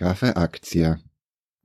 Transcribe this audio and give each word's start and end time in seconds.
Kafe 0.00 0.34
Akcja 0.34 0.96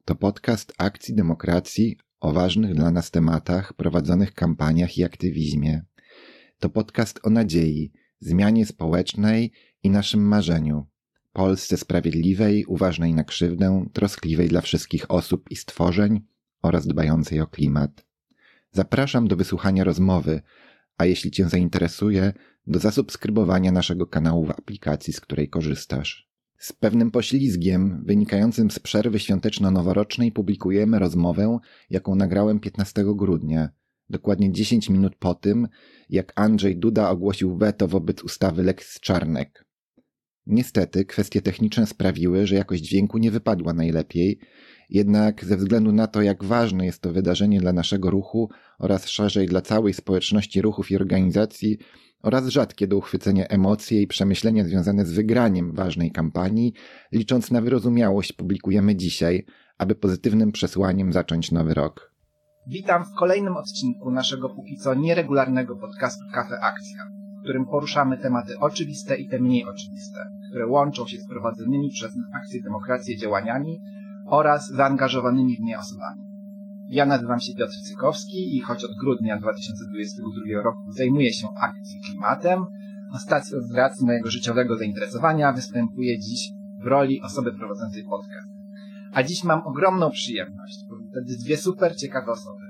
to 0.06 0.16
podcast 0.16 0.74
akcji 0.78 1.16
demokracji 1.16 1.98
o 2.20 2.34
ważnych 2.34 2.76
dla 2.76 2.92
nas 2.92 3.12
tematach, 3.12 3.74
prowadzonych 3.74 4.34
kampaniach 4.34 4.98
i 4.98 5.04
aktywizmie. 5.04 5.86
To 6.60 6.70
podcast 6.70 7.20
o 7.24 7.30
nadziei, 7.30 7.92
zmianie 8.20 8.66
społecznej 8.66 9.52
i 9.84 9.90
naszym 9.90 10.28
marzeniu. 10.28 10.86
Polsce 11.34 11.78
sprawiedliwej, 11.78 12.66
uważnej 12.66 13.14
na 13.14 13.24
krzywdę, 13.24 13.86
troskliwej 13.94 14.48
dla 14.48 14.62
wszystkich 14.62 15.12
osób 15.12 15.52
i 15.52 15.56
stworzeń 15.56 16.22
oraz 16.62 16.88
dbającej 16.88 17.42
o 17.42 17.48
klimat. 17.48 18.06
Zapraszam 18.72 19.28
do 19.28 19.36
wysłuchania 19.36 19.84
rozmowy, 19.84 20.42
a 20.98 21.06
jeśli 21.06 21.32
Cię 21.32 21.50
zainteresuje, 21.50 22.34
do 22.68 22.80
zasubskrybowania 22.80 23.72
naszego 23.72 24.08
kanału 24.08 24.46
w 24.46 24.52
aplikacji, 24.52 25.14
z 25.14 25.22
której 25.22 25.50
korzystasz. 25.50 26.35
Z 26.58 26.74
pewnym 26.74 27.12
poślizgiem 27.12 28.04
wynikającym 28.06 28.72
z 28.72 28.80
przerwy 28.80 29.20
świąteczno-noworocznej 29.20 30.32
publikujemy 30.32 31.00
rozmowę, 31.00 31.60
jaką 31.90 32.16
nagrałem 32.16 32.60
15 32.60 33.04
grudnia, 33.16 33.70
dokładnie 34.10 34.52
10 34.52 34.90
minut 34.90 35.16
po 35.16 35.36
tym, 35.36 35.68
jak 36.10 36.34
Andrzej 36.36 36.78
Duda 36.78 37.10
ogłosił 37.10 37.58
weto 37.58 37.88
wobec 37.88 38.24
ustawy 38.24 38.64
Lex 38.64 39.00
Czarnek. 39.00 39.66
Niestety 40.48 41.06
kwestie 41.06 41.42
techniczne 41.42 41.88
sprawiły, 41.88 42.48
że 42.48 42.56
jakość 42.56 42.84
dźwięku 42.84 43.18
nie 43.18 43.32
wypadła 43.32 43.74
najlepiej, 43.74 44.40
jednak 44.90 45.46
ze 45.46 45.58
względu 45.58 45.92
na 45.92 46.08
to, 46.08 46.22
jak 46.22 46.44
ważne 46.44 46.86
jest 46.86 47.02
to 47.02 47.14
wydarzenie 47.14 47.60
dla 47.60 47.74
naszego 47.74 48.10
ruchu 48.10 48.50
oraz 48.80 49.08
szerzej 49.08 49.48
dla 49.48 49.62
całej 49.62 49.94
społeczności 49.94 50.62
ruchów 50.62 50.92
i 50.92 50.96
organizacji, 50.96 51.78
oraz 52.24 52.48
rzadkie 52.48 52.88
do 52.88 52.98
uchwycenia 52.98 53.46
emocje 53.48 54.02
i 54.02 54.08
przemyślenia 54.08 54.64
związane 54.64 55.06
z 55.06 55.14
wygraniem 55.14 55.72
ważnej 55.74 56.12
kampanii, 56.12 56.74
licząc 57.12 57.52
na 57.52 57.62
wyrozumiałość, 57.62 58.34
publikujemy 58.34 58.96
dzisiaj, 58.96 59.46
aby 59.78 59.96
pozytywnym 59.96 60.52
przesłaniem 60.52 61.14
zacząć 61.14 61.52
nowy 61.52 61.74
rok. 61.74 62.16
Witam 62.68 63.06
w 63.06 63.14
kolejnym 63.20 63.58
odcinku 63.58 64.12
naszego 64.12 64.50
póki 64.50 64.78
co 64.78 64.94
nieregularnego 64.94 65.76
podcastu 65.76 66.24
Kafe 66.34 66.60
Akcja, 66.60 67.06
w 67.40 67.44
którym 67.44 67.66
poruszamy 67.66 68.18
tematy 68.18 68.60
oczywiste 68.60 69.18
i 69.18 69.30
te 69.30 69.40
mniej 69.40 69.66
oczywiste, 69.66 70.20
które 70.50 70.68
łączą 70.68 71.08
się 71.08 71.18
z 71.18 71.28
prowadzonymi 71.28 71.90
przez 71.90 72.12
Akcję 72.34 72.64
Demokrację 72.64 73.18
działaniami 73.18 73.80
oraz 74.28 74.70
zaangażowanymi 74.70 75.58
w 75.58 75.60
nie 75.60 75.80
osobami. 75.80 76.25
Ja 76.88 77.06
nazywam 77.06 77.40
się 77.40 77.54
Piotr 77.54 77.74
Cykowski 77.90 78.58
i 78.58 78.62
choć 78.62 78.84
od 78.84 78.92
grudnia 79.02 79.40
2022 79.40 80.64
roku 80.64 80.92
zajmuję 80.92 81.34
się 81.34 81.48
akcji 81.62 82.02
klimatem, 82.06 82.66
ostatnio 83.14 83.62
z 83.62 83.72
racji 83.72 84.06
mojego 84.06 84.32
życiowego 84.32 84.78
zainteresowania 84.78 85.54
występuję 85.54 86.20
dziś 86.20 86.52
w 86.84 86.88
roli 86.88 87.22
osoby 87.22 87.54
prowadzącej 87.54 88.04
podcast. 88.04 88.48
A 89.14 89.24
dziś 89.24 89.44
mam 89.44 89.62
ogromną 89.68 90.12
przyjemność 90.12 90.80
powitać 90.90 91.44
dwie 91.44 91.58
super 91.58 91.96
ciekawe 91.96 92.32
osoby. 92.32 92.66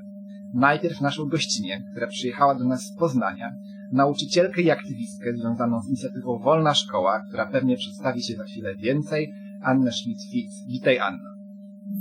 Najpierw 0.54 1.02
naszą 1.02 1.26
gościnę, 1.26 1.84
która 1.92 2.08
przyjechała 2.08 2.56
do 2.56 2.64
nas 2.64 2.82
z 2.82 2.96
Poznania, 2.96 3.52
nauczycielkę 3.92 4.62
i 4.62 4.72
aktywistkę 4.72 5.34
związaną 5.34 5.82
z 5.82 5.88
inicjatywą 5.88 6.40
Wolna 6.40 6.74
Szkoła, 6.74 7.22
która 7.28 7.46
pewnie 7.46 7.78
przedstawi 7.78 8.24
się 8.24 8.36
za 8.36 8.44
chwilę 8.44 8.76
więcej, 8.76 9.34
Annę 9.62 9.92
Schmidt-Fitz. 9.92 10.68
Witaj 10.68 11.00
Anno. 11.00 11.35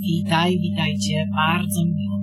Witaj, 0.06 0.58
witajcie, 0.58 1.27
bardzo 1.36 1.84
miło. 1.84 2.19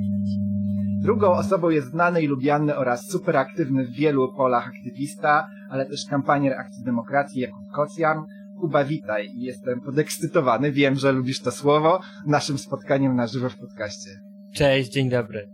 Drugą 1.01 1.31
osobą 1.31 1.69
jest 1.69 1.89
znany 1.89 2.21
i 2.21 2.27
lubiany 2.27 2.75
oraz 2.75 3.07
super 3.07 3.37
aktywny 3.37 3.85
w 3.85 3.91
wielu 3.91 4.33
polach 4.33 4.67
aktywista, 4.67 5.47
ale 5.69 5.85
też 5.85 6.05
kampanier 6.05 6.53
akcji 6.53 6.83
demokracji 6.83 7.41
Jakub 7.41 7.71
Kocjan. 7.75 8.23
Kuba, 8.59 8.85
witaj. 8.85 9.29
Jestem 9.35 9.81
podekscytowany, 9.81 10.71
wiem, 10.71 10.95
że 10.95 11.11
lubisz 11.11 11.41
to 11.41 11.51
słowo, 11.51 11.99
naszym 12.27 12.57
spotkaniem 12.57 13.15
na 13.15 13.27
żywo 13.27 13.49
w 13.49 13.57
podcaście. 13.57 14.09
Cześć, 14.53 14.91
dzień 14.91 15.09
dobry. 15.09 15.49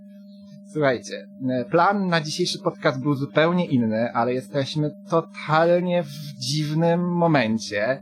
Słuchajcie, 0.74 1.28
plan 1.70 2.08
na 2.08 2.22
dzisiejszy 2.22 2.60
podcast 2.60 3.02
był 3.02 3.16
zupełnie 3.16 3.66
inny, 3.66 4.12
ale 4.14 4.34
jesteśmy 4.34 4.92
totalnie 5.10 6.04
w 6.04 6.40
dziwnym 6.40 7.12
momencie 7.14 8.00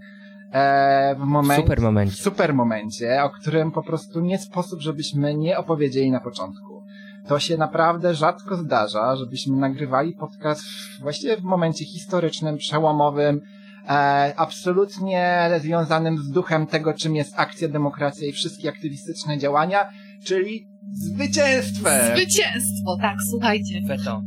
e, 0.55 1.15
w 1.15 1.19
momencie, 1.19 1.63
super 1.63 1.81
momencie. 1.81 2.15
W 2.15 2.19
super 2.19 2.53
momencie, 2.53 3.23
o 3.23 3.29
którym 3.29 3.71
po 3.71 3.83
prostu 3.83 4.19
nie 4.19 4.37
sposób, 4.37 4.81
żebyśmy 4.81 5.35
nie 5.35 5.57
opowiedzieli 5.57 6.11
na 6.11 6.19
początku. 6.19 6.83
To 7.27 7.39
się 7.39 7.57
naprawdę 7.57 8.15
rzadko 8.15 8.55
zdarza, 8.57 9.15
żebyśmy 9.15 9.57
nagrywali 9.57 10.13
podcast 10.13 10.63
właściwie 11.01 11.37
w 11.37 11.43
momencie 11.43 11.85
historycznym, 11.85 12.57
przełomowym, 12.57 13.41
e, 13.89 14.33
absolutnie 14.37 15.49
związanym 15.59 16.17
z 16.17 16.29
duchem 16.29 16.67
tego, 16.67 16.93
czym 16.93 17.15
jest 17.15 17.39
akcja, 17.39 17.67
demokracja 17.67 18.27
i 18.27 18.31
wszystkie 18.31 18.69
aktywistyczne 18.69 19.37
działania, 19.37 19.89
czyli 20.25 20.67
zwycięstwem! 20.93 22.17
Zwycięstwo, 22.17 22.97
tak, 23.01 23.15
słuchajcie. 23.29 23.81
Weto. 23.87 24.21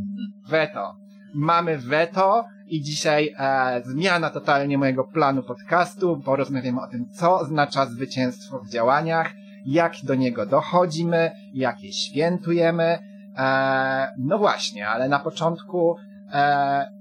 Weto. 0.48 0.96
Mamy 1.34 1.78
weto 1.78 2.44
i 2.70 2.82
dzisiaj 2.82 3.34
e, 3.38 3.82
zmiana 3.84 4.30
totalnie 4.30 4.78
mojego 4.78 5.04
planu 5.04 5.42
podcastu. 5.42 6.20
Porozmawiamy 6.24 6.80
o 6.80 6.88
tym, 6.88 7.06
co 7.12 7.38
oznacza 7.38 7.86
zwycięstwo 7.86 8.58
w 8.58 8.70
działaniach, 8.70 9.32
jak 9.66 9.92
do 10.02 10.14
niego 10.14 10.46
dochodzimy, 10.46 11.30
jak 11.54 11.82
je 11.82 11.92
świętujemy. 11.92 12.98
E, 13.38 14.08
no 14.18 14.38
właśnie, 14.38 14.88
ale 14.88 15.08
na 15.08 15.18
początku 15.18 15.96
e, 16.32 16.98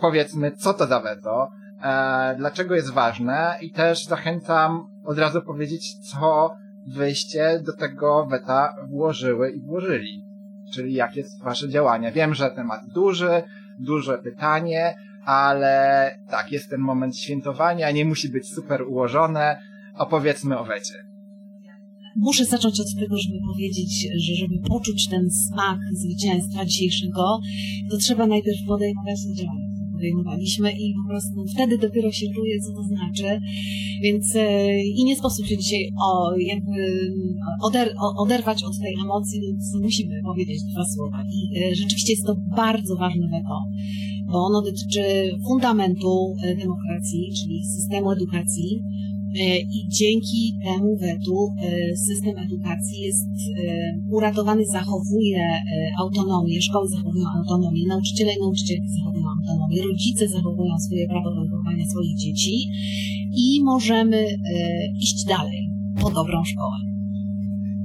powiedzmy, 0.00 0.52
co 0.52 0.74
to 0.74 0.86
za 0.86 1.00
weto, 1.00 1.50
e, 1.82 2.34
dlaczego 2.38 2.74
jest 2.74 2.92
ważne 2.92 3.54
i 3.60 3.72
też 3.72 4.04
zachęcam 4.04 4.88
od 5.04 5.18
razu 5.18 5.42
powiedzieć, 5.42 6.10
co 6.10 6.56
wyście 6.86 7.60
do 7.66 7.76
tego 7.76 8.26
weta 8.26 8.74
włożyły 8.90 9.50
i 9.50 9.60
włożyli. 9.60 10.24
Czyli 10.74 10.94
jakie 10.94 11.24
są 11.24 11.44
wasze 11.44 11.68
działania. 11.68 12.12
Wiem, 12.12 12.34
że 12.34 12.50
temat 12.50 12.80
duży, 12.94 13.42
duże 13.78 14.18
pytanie, 14.18 14.94
ale 15.24 16.10
tak, 16.30 16.52
jest 16.52 16.70
ten 16.70 16.80
moment 16.80 17.16
świętowania, 17.16 17.90
nie 17.90 18.04
musi 18.04 18.28
być 18.28 18.48
super 18.48 18.82
ułożone. 18.82 19.60
Opowiedzmy 19.94 20.58
o 20.58 20.64
wecie. 20.64 20.94
Muszę 22.16 22.44
zacząć 22.44 22.80
od 22.80 23.00
tego, 23.00 23.16
żeby 23.18 23.38
powiedzieć, 23.52 24.08
że 24.26 24.34
żeby 24.34 24.68
poczuć 24.68 25.08
ten 25.08 25.30
smak 25.30 25.78
zwycięstwa 25.92 26.64
dzisiejszego, 26.64 27.38
to 27.90 27.96
trzeba 27.96 28.26
najpierw 28.26 28.58
podejmować 28.66 29.18
działania 29.36 29.67
podejmowaliśmy 29.98 30.72
i 30.72 30.94
po 30.94 31.08
prostu 31.10 31.36
wtedy 31.54 31.78
dopiero 31.78 32.12
się 32.12 32.26
czuje, 32.34 32.60
co 32.60 32.72
to 32.72 32.82
znaczy. 32.82 33.40
Więc 34.02 34.36
e, 34.36 34.84
i 34.84 35.04
nie 35.04 35.16
sposób 35.16 35.46
się 35.46 35.56
dzisiaj 35.56 35.88
o, 36.02 36.36
jakby 36.38 36.80
oder, 37.62 37.94
oderwać 38.16 38.64
od 38.64 38.78
tej 38.78 38.94
emocji, 39.04 39.40
więc 39.40 39.62
musimy 39.82 40.14
powiedzieć 40.22 40.60
dwa 40.72 40.84
słowa. 40.94 41.18
I 41.36 41.58
e, 41.58 41.74
rzeczywiście 41.74 42.12
jest 42.12 42.26
to 42.26 42.36
bardzo 42.56 42.96
ważne 42.96 43.26
weto, 43.32 43.56
bo 44.32 44.38
ono 44.44 44.62
dotyczy 44.62 45.02
fundamentu 45.48 46.34
e, 46.42 46.56
demokracji, 46.56 47.30
czyli 47.40 47.64
systemu 47.76 48.10
edukacji, 48.10 48.82
i 49.76 49.88
dzięki 49.88 50.58
temu 50.64 50.96
wetu 50.96 51.54
e, 51.62 51.96
system 51.96 52.38
edukacji 52.38 53.00
jest 53.00 53.28
e, 53.28 53.70
uratowany, 54.10 54.66
zachowuje 54.66 55.48
autonomię, 55.98 56.62
szkoły 56.62 56.88
zachowują 56.88 57.24
autonomię, 57.36 57.82
nauczyciele 57.88 58.32
i 58.32 58.40
nauczycielki 58.40 58.88
zachowują 58.88 59.26
autonomię, 59.38 59.82
rodzice 59.82 60.28
zachowują 60.28 60.78
swoje 60.78 61.08
prawo 61.08 61.34
do 61.34 61.40
wychowania 61.42 61.86
swoich 61.86 62.16
dzieci 62.16 62.52
i 63.32 63.62
możemy 63.64 64.26
iść 65.00 65.24
dalej 65.24 65.70
po 66.02 66.10
dobrą 66.10 66.44
szkołę. 66.44 66.76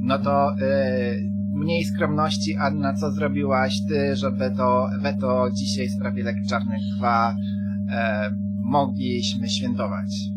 No 0.01 0.19
to 0.19 0.47
mniej 1.53 1.83
skromności, 1.83 2.55
Anna, 2.55 2.93
co 2.93 3.11
zrobiłaś 3.11 3.79
ty, 3.87 4.15
żeby 4.15 4.51
to 4.57 4.87
weto 5.01 5.45
dzisiaj 5.55 5.87
w 5.87 5.91
sprawie 5.91 6.23
Lek 6.23 6.35
Czarnych 6.49 6.81
2 6.97 7.35
mogliśmy 8.63 9.49
świętować? 9.49 10.32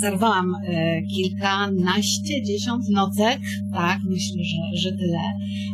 Zerwałam 0.00 0.54
e, 0.54 1.02
kilkanaście, 1.02 2.42
dziesiąt 2.42 2.88
nocek, 2.88 3.40
tak, 3.72 3.98
myślę, 4.10 4.44
że, 4.44 4.80
że 4.82 4.96
tyle, 4.96 5.18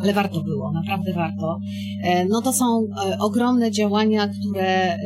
ale 0.03 0.13
warto 0.13 0.43
było, 0.43 0.73
naprawdę 0.73 1.13
warto. 1.13 1.59
E, 2.03 2.25
no 2.25 2.43
to 2.43 2.53
są 2.53 2.65
e, 3.07 3.19
ogromne 3.19 3.71
działania, 3.71 4.29
które, 4.29 4.99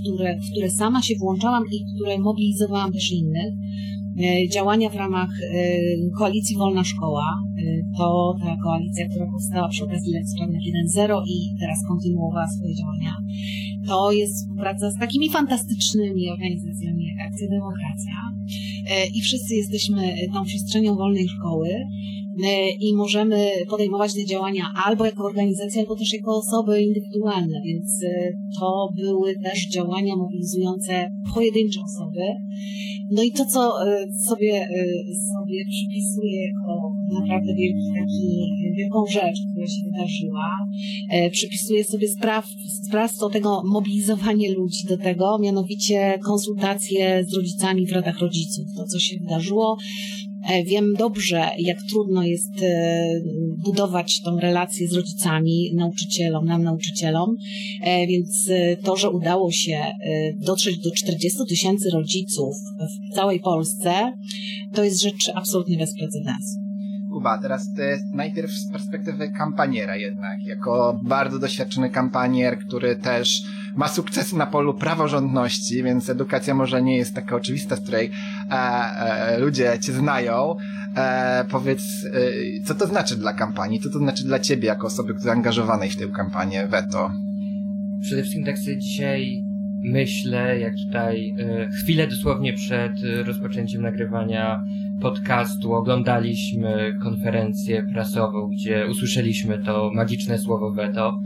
które, 0.00 0.36
w 0.36 0.50
które 0.50 0.70
sama 0.70 1.02
się 1.02 1.14
włączałam 1.18 1.64
i 1.72 1.84
które 1.94 2.18
mobilizowałam 2.18 2.92
też 2.92 3.12
innych. 3.12 3.54
E, 4.22 4.48
działania 4.48 4.90
w 4.90 4.94
ramach 4.94 5.30
e, 5.42 5.56
koalicji 6.18 6.56
Wolna 6.56 6.84
Szkoła. 6.84 7.26
E, 7.58 7.62
to 7.98 8.34
ta 8.40 8.56
koalicja, 8.64 9.08
która 9.08 9.26
powstała 9.26 9.68
przy 9.68 9.84
okazji 9.84 10.12
Lex 10.12 10.36
Czarnek 10.38 10.60
1.0 10.96 11.22
i 11.26 11.50
teraz 11.60 11.78
kontynuowała 11.88 12.46
swoje 12.48 12.74
działania. 12.74 13.12
To 13.86 14.12
jest 14.12 14.34
współpraca 14.36 14.90
z 14.90 14.98
takimi 14.98 15.30
fantastycznymi 15.30 16.30
organizacjami 16.30 17.04
jak 17.04 17.26
Akcja 17.26 17.48
Demokracja. 17.48 18.14
I 19.14 19.20
wszyscy 19.20 19.54
jesteśmy 19.54 20.14
tą 20.32 20.44
przestrzenią 20.44 20.94
wolnej 20.94 21.28
szkoły. 21.28 21.68
I 22.80 22.94
możemy 22.94 23.50
podejmować 23.68 24.14
te 24.14 24.24
działania 24.24 24.64
albo 24.84 25.04
jako 25.04 25.24
organizacja, 25.24 25.80
albo 25.80 25.96
też 25.96 26.12
jako 26.12 26.36
osoby 26.36 26.82
indywidualne, 26.82 27.60
więc 27.66 28.00
to 28.60 28.88
były 28.96 29.34
też 29.34 29.68
działania 29.68 30.16
mobilizujące 30.16 31.10
pojedyncze 31.34 31.80
osoby. 31.80 32.20
No 33.10 33.22
i 33.22 33.32
to, 33.32 33.44
co 33.46 33.72
sobie, 34.26 34.66
sobie 35.32 35.64
przypisuję 35.70 36.46
jako 36.46 36.92
naprawdę 37.20 37.54
wielki 37.54 37.86
taki, 37.98 38.28
wielką 38.76 39.06
rzecz, 39.12 39.36
która 39.50 39.66
się 39.66 39.82
wydarzyła, 39.84 40.50
przypisuję 41.30 41.84
sobie 41.84 42.08
spraw, 42.08 42.46
sprawstwo 42.86 43.30
tego 43.30 43.62
mobilizowanie 43.64 44.52
ludzi 44.52 44.86
do 44.88 44.98
tego, 44.98 45.38
mianowicie 45.38 46.18
konsultacje 46.26 47.24
z 47.28 47.34
rodzicami 47.34 47.86
w 47.86 47.92
radach 47.92 48.18
rodziców. 48.18 48.64
To, 48.76 48.84
co 48.84 48.98
się 48.98 49.16
wydarzyło, 49.20 49.76
E, 50.33 50.33
wiem 50.66 50.92
dobrze, 50.98 51.50
jak 51.58 51.78
trudno 51.90 52.22
jest 52.22 52.62
e, 52.62 53.06
budować 53.64 54.20
tą 54.20 54.40
relację 54.40 54.88
z 54.88 54.92
rodzicami, 54.92 55.72
nauczycielom, 55.74 56.44
nam 56.44 56.62
nauczycielom, 56.62 57.36
e, 57.82 58.06
więc 58.06 58.50
to, 58.82 58.96
że 58.96 59.10
udało 59.10 59.52
się 59.52 59.86
dotrzeć 60.46 60.78
do 60.78 60.90
40 60.96 61.38
tysięcy 61.48 61.90
rodziców 61.90 62.54
w 63.12 63.14
całej 63.14 63.40
Polsce, 63.40 64.12
to 64.72 64.84
jest 64.84 65.00
rzecz 65.00 65.32
absolutnie 65.34 65.78
bez 65.78 65.94
precedensu. 65.98 66.64
Kuba, 67.12 67.38
teraz 67.38 67.72
ty 67.76 67.98
najpierw 68.14 68.50
z 68.50 68.72
perspektywy 68.72 69.32
kampaniera 69.32 69.96
jednak, 69.96 70.38
jako 70.46 71.00
bardzo 71.04 71.38
doświadczony 71.38 71.90
kampanier, 71.90 72.58
który 72.58 72.96
też 72.96 73.42
ma 73.76 73.88
sukcesy 73.88 74.36
na 74.36 74.46
polu 74.46 74.74
praworządności, 74.74 75.82
więc 75.82 76.10
edukacja 76.10 76.54
może 76.54 76.82
nie 76.82 76.96
jest 76.96 77.14
taka 77.14 77.36
oczywista, 77.36 77.76
z 77.76 77.80
której 77.80 78.10
e, 78.50 78.54
e, 78.54 79.38
ludzie 79.38 79.78
cię 79.80 79.92
znają. 79.92 80.56
E, 80.96 81.44
powiedz, 81.50 81.82
e, 82.04 82.64
co 82.64 82.74
to 82.74 82.86
znaczy 82.86 83.16
dla 83.16 83.32
kampanii? 83.32 83.80
Co 83.80 83.90
to 83.90 83.98
znaczy 83.98 84.24
dla 84.24 84.38
ciebie, 84.38 84.68
jako 84.68 84.86
osoby 84.86 85.14
zaangażowanej 85.18 85.90
w 85.90 85.96
tę 85.96 86.08
kampanię 86.08 86.66
Veto? 86.66 87.10
Przede 88.02 88.22
wszystkim 88.22 88.44
tak 88.44 88.58
sobie 88.58 88.78
dzisiaj 88.78 89.44
myślę, 89.84 90.60
jak 90.60 90.74
tutaj 90.86 91.34
e, 91.38 91.68
chwilę 91.68 92.06
dosłownie 92.06 92.52
przed 92.52 92.92
rozpoczęciem 93.24 93.82
nagrywania 93.82 94.64
podcastu 95.00 95.72
oglądaliśmy 95.72 96.98
konferencję 97.02 97.82
prasową, 97.92 98.48
gdzie 98.48 98.86
usłyszeliśmy 98.90 99.58
to 99.58 99.90
magiczne 99.94 100.38
słowo 100.38 100.72
veto, 100.72 101.20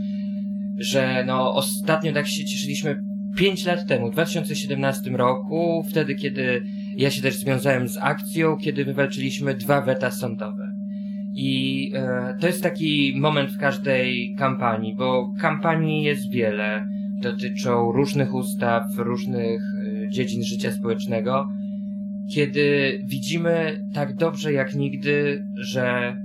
że 0.78 1.24
no 1.26 1.54
ostatnio 1.54 2.12
tak 2.12 2.26
się 2.26 2.44
cieszyliśmy 2.44 3.00
5 3.36 3.66
lat 3.66 3.86
temu, 3.86 4.10
w 4.10 4.12
2017 4.12 5.10
roku, 5.10 5.84
wtedy 5.90 6.14
kiedy 6.14 6.62
ja 6.96 7.10
się 7.10 7.22
też 7.22 7.36
związałem 7.36 7.88
z 7.88 7.96
akcją, 7.96 8.56
kiedy 8.56 8.84
wywalczyliśmy 8.84 9.54
dwa 9.54 9.80
weta 9.80 10.10
sądowe. 10.10 10.72
I 11.34 11.92
e, 11.94 12.36
to 12.40 12.46
jest 12.46 12.62
taki 12.62 13.14
moment 13.16 13.50
w 13.50 13.58
każdej 13.58 14.34
kampanii, 14.38 14.94
bo 14.94 15.32
kampanii 15.40 16.02
jest 16.02 16.30
wiele, 16.30 16.86
dotyczą 17.22 17.92
różnych 17.92 18.34
ustaw, 18.34 18.82
różnych 18.96 19.62
e, 20.06 20.08
dziedzin 20.10 20.44
życia 20.44 20.72
społecznego, 20.72 21.48
kiedy 22.34 22.98
widzimy 23.04 23.84
tak 23.94 24.16
dobrze 24.16 24.52
jak 24.52 24.74
nigdy, 24.74 25.44
że 25.54 26.16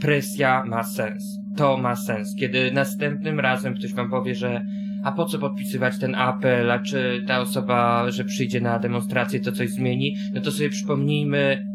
presja 0.00 0.64
ma 0.64 0.82
sens 0.82 1.42
to 1.56 1.76
ma 1.76 1.96
sens. 1.96 2.34
Kiedy 2.34 2.72
następnym 2.72 3.40
razem 3.40 3.74
ktoś 3.74 3.94
wam 3.94 4.10
powie, 4.10 4.34
że 4.34 4.64
a 5.04 5.12
po 5.12 5.24
co 5.24 5.38
podpisywać 5.38 5.98
ten 5.98 6.14
apel, 6.14 6.70
a 6.70 6.78
czy 6.78 7.24
ta 7.26 7.40
osoba, 7.40 8.10
że 8.10 8.24
przyjdzie 8.24 8.60
na 8.60 8.78
demonstrację, 8.78 9.40
to 9.40 9.52
coś 9.52 9.70
zmieni, 9.70 10.16
no 10.34 10.40
to 10.40 10.52
sobie 10.52 10.70
przypomnijmy 10.70 11.66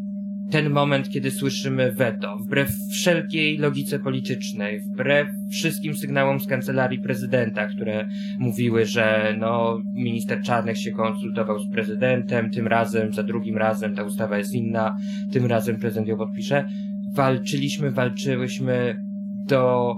ten 0.52 0.70
moment, 0.70 1.10
kiedy 1.10 1.32
słyszymy 1.32 1.92
weto, 1.92 2.38
wbrew 2.38 2.70
wszelkiej 2.92 3.58
logice 3.58 4.00
politycznej, 4.00 4.80
wbrew 4.80 5.28
wszystkim 5.52 5.96
sygnałom 5.96 6.40
z 6.40 6.48
kancelarii 6.48 7.00
prezydenta, 7.00 7.68
które 7.68 8.08
mówiły, 8.40 8.86
że 8.86 9.36
no, 9.40 9.82
minister 9.94 10.42
Czarnek 10.42 10.78
się 10.78 10.92
konsultował 10.92 11.60
z 11.60 11.72
prezydentem, 11.72 12.52
tym 12.52 12.68
razem, 12.68 13.14
za 13.14 13.24
drugim 13.24 13.58
razem 13.58 13.96
ta 13.96 14.04
ustawa 14.04 14.38
jest 14.38 14.54
inna, 14.54 14.98
tym 15.32 15.46
razem 15.46 15.80
prezydent 15.80 16.08
ją 16.08 16.18
podpisze. 16.18 16.66
Walczyliśmy, 17.14 17.92
walczyłyśmy 17.92 19.04
do 19.46 19.94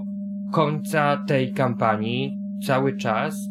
końca 0.52 1.16
tej 1.26 1.52
kampanii, 1.52 2.38
cały 2.66 2.96
czas. 2.96 3.50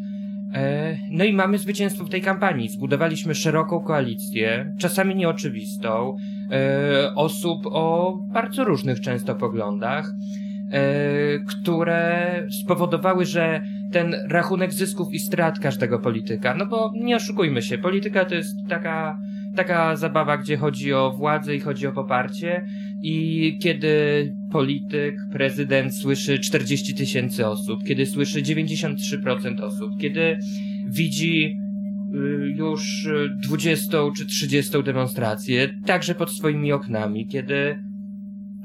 E, 0.54 0.98
no 1.12 1.24
i 1.24 1.34
mamy 1.34 1.58
zwycięstwo 1.58 2.04
w 2.04 2.10
tej 2.10 2.22
kampanii. 2.22 2.70
Zbudowaliśmy 2.70 3.36
szeroką 3.36 3.80
koalicję, 3.80 4.74
czasami 4.78 5.16
nieoczywistą, 5.16 6.16
e, 6.52 7.16
osób 7.16 7.66
o 7.66 8.18
bardzo 8.34 8.64
różnych 8.64 9.02
często 9.02 9.36
poglądach, 9.36 10.14
e, 10.72 11.40
które 11.40 12.32
spowodowały, 12.64 13.26
że 13.26 13.62
ten 13.92 14.16
rachunek 14.30 14.74
zysków 14.74 15.14
i 15.14 15.20
strat 15.20 15.60
każdego 15.60 16.00
polityka, 16.00 16.56
no 16.56 16.66
bo 16.66 16.92
nie 16.96 17.16
oszukujmy 17.16 17.62
się, 17.62 17.78
polityka 17.78 18.26
to 18.26 18.36
jest 18.36 18.56
taka, 18.70 19.20
taka 19.56 19.96
zabawa, 19.96 20.38
gdzie 20.38 20.58
chodzi 20.58 20.94
o 20.94 21.12
władzę 21.12 21.56
i 21.56 21.60
chodzi 21.60 21.88
o 21.88 21.92
poparcie, 21.92 22.66
i 23.02 23.58
kiedy 23.62 23.90
polityk, 24.52 25.16
prezydent 25.32 25.96
słyszy 25.96 26.40
40 26.40 26.96
tysięcy 26.96 27.48
osób, 27.48 27.84
kiedy 27.84 28.06
słyszy 28.06 28.42
93% 28.42 29.62
osób, 29.62 29.92
kiedy 30.00 30.38
widzi 30.88 31.46
y, 32.16 32.54
już 32.56 33.08
20 33.48 33.98
czy 34.18 34.26
30 34.26 34.84
demonstrację, 34.84 35.70
także 35.86 36.16
pod 36.16 36.32
swoimi 36.32 36.72
oknami, 36.72 37.28
kiedy 37.28 37.80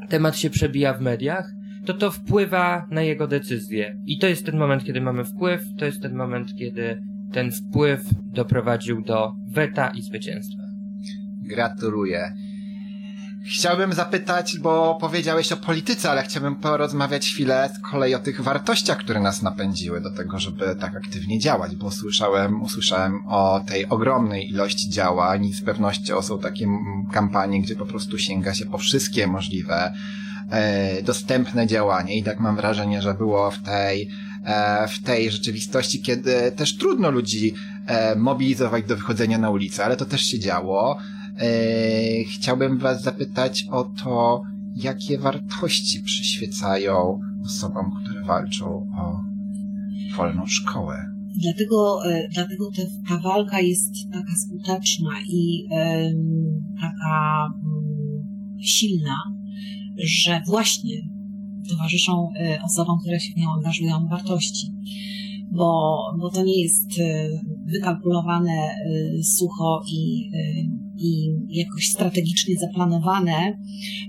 temat 0.09 0.37
się 0.37 0.51
przebija 0.51 0.95
w 0.95 1.01
mediach, 1.01 1.53
to 1.85 1.95
to 1.95 2.11
wpływa 2.11 2.87
na 2.91 3.03
jego 3.03 3.27
decyzję. 3.27 3.97
I 4.07 4.19
to 4.19 4.27
jest 4.27 4.47
ten 4.47 4.57
moment, 4.57 4.85
kiedy 4.85 5.01
mamy 5.01 5.25
wpływ, 5.25 5.63
to 5.79 5.85
jest 5.85 6.03
ten 6.03 6.15
moment, 6.15 6.55
kiedy 6.59 7.03
ten 7.33 7.53
wpływ 7.53 8.01
doprowadził 8.33 9.03
do 9.03 9.33
weta 9.49 9.89
i 9.89 10.03
zwycięstwa. 10.03 10.63
Gratuluję. 11.43 12.35
Chciałbym 13.46 13.93
zapytać, 13.93 14.58
bo 14.58 14.99
powiedziałeś 15.00 15.52
o 15.52 15.56
polityce, 15.56 16.11
ale 16.11 16.23
chciałbym 16.23 16.56
porozmawiać 16.56 17.26
chwilę 17.26 17.70
z 17.75 17.91
kolei 17.91 18.14
o 18.14 18.19
tych 18.19 18.41
wartościach, 18.41 18.99
które 18.99 19.20
nas 19.20 19.43
napędziły 19.43 20.00
do 20.00 20.11
tego, 20.11 20.38
żeby 20.38 20.76
tak 20.81 20.96
aktywnie 20.96 21.38
działać, 21.38 21.76
bo 21.76 21.91
słyszałem, 21.91 22.62
usłyszałem 22.62 23.26
o 23.29 23.61
tej 23.69 23.88
ogromnej 23.88 24.50
ilości 24.50 24.91
działań 24.91 25.44
i 25.44 25.55
z 25.55 25.64
pewnością 25.64 26.23
są 26.23 26.38
takie 26.38 26.67
kampanie, 27.12 27.62
gdzie 27.62 27.76
po 27.76 27.87
prostu 27.87 28.19
sięga 28.19 28.55
się 28.55 28.67
po 28.67 28.79
wszystkie 28.79 29.26
możliwe 29.26 29.93
e, 30.50 31.02
dostępne 31.02 31.67
działania 31.67 32.14
i 32.14 32.23
tak 32.23 32.40
mam 32.40 32.56
wrażenie, 32.56 33.02
że 33.02 33.14
było 33.14 33.50
w 33.50 33.62
tej, 33.62 34.08
e, 34.44 34.88
w 34.88 35.02
tej 35.02 35.31
rzeczywistości, 35.31 36.02
kiedy 36.02 36.52
też 36.56 36.76
trudno 36.76 37.11
ludzi 37.11 37.55
e, 37.87 38.17
mobilizować 38.17 38.85
do 38.85 38.97
wychodzenia 38.97 39.38
na 39.38 39.50
ulicę, 39.50 39.85
ale 39.85 39.97
to 39.97 40.05
też 40.05 40.20
się 40.20 40.38
działo. 40.38 40.99
E, 41.41 42.25
chciałbym 42.25 42.79
Was 42.79 43.03
zapytać 43.03 43.67
o 43.71 43.85
to, 43.85 44.43
jakie 44.77 45.19
wartości 45.19 46.03
przyświecają 46.03 47.21
osobom, 47.45 47.91
które 48.03 48.25
walczą 48.25 48.67
o 48.99 49.21
wolną 50.17 50.47
szkołę. 50.47 50.97
Dlatego, 51.43 52.07
e, 52.07 52.29
dlatego 52.35 52.71
ta 53.09 53.19
walka 53.19 53.61
jest 53.61 53.93
taka 54.12 54.35
skuteczna 54.47 55.11
i 55.29 55.64
taka 56.81 57.47
mm, 57.64 58.59
silna, 58.62 59.17
że 60.05 60.41
właśnie 60.47 60.95
towarzyszą 61.69 62.29
e, 62.38 62.59
osobom, 62.62 62.99
które 63.00 63.21
się 63.21 63.33
w 63.33 63.37
nią 63.37 63.53
angażują 63.57 64.07
wartości. 64.11 64.67
Bo, 65.53 65.99
bo 66.21 66.31
to 66.31 66.45
nie 66.45 66.62
jest 66.62 66.91
wykalkulowane 67.67 68.69
sucho 69.23 69.83
i 69.93 70.31
i 70.99 71.37
jakoś 71.49 71.89
strategicznie 71.89 72.55
zaplanowane, 72.57 73.59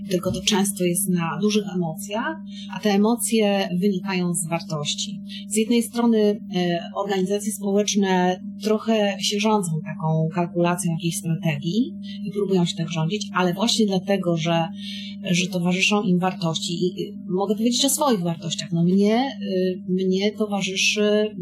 tylko 0.10 0.32
to 0.32 0.42
często 0.42 0.84
jest 0.84 1.10
na 1.10 1.40
dużych 1.42 1.64
emocjach, 1.76 2.38
a 2.76 2.80
te 2.80 2.92
emocje 2.92 3.70
wynikają 3.82 4.34
z 4.34 4.48
wartości. 4.48 5.22
Z 5.48 5.56
jednej 5.56 5.84
strony 5.84 6.42
e, 6.56 6.80
organizacje 6.96 7.52
społeczne 7.52 8.40
trochę 8.64 9.18
się 9.20 9.40
rządzą 9.40 9.72
taką 9.86 10.28
kalkulacją 10.34 10.92
jakiejś 10.92 11.18
strategii 11.18 11.94
i 12.26 12.32
próbują 12.32 12.66
się 12.66 12.76
tak 12.76 12.92
rządzić, 12.92 13.28
ale 13.34 13.54
właśnie 13.54 13.86
dlatego, 13.86 14.38
że, 14.38 14.68
że 15.32 15.48
towarzyszą 15.48 16.04
im 16.04 16.20
wartości 16.20 16.74
i 16.74 17.18
mogę 17.30 17.56
powiedzieć 17.56 17.86
o 17.86 17.90
swoich 17.90 18.22
wartościach. 18.22 18.72
No 18.72 18.84
mnie, 18.84 19.16
e, 19.16 19.30
mnie 19.90 20.32
towarzyszy 20.32 21.36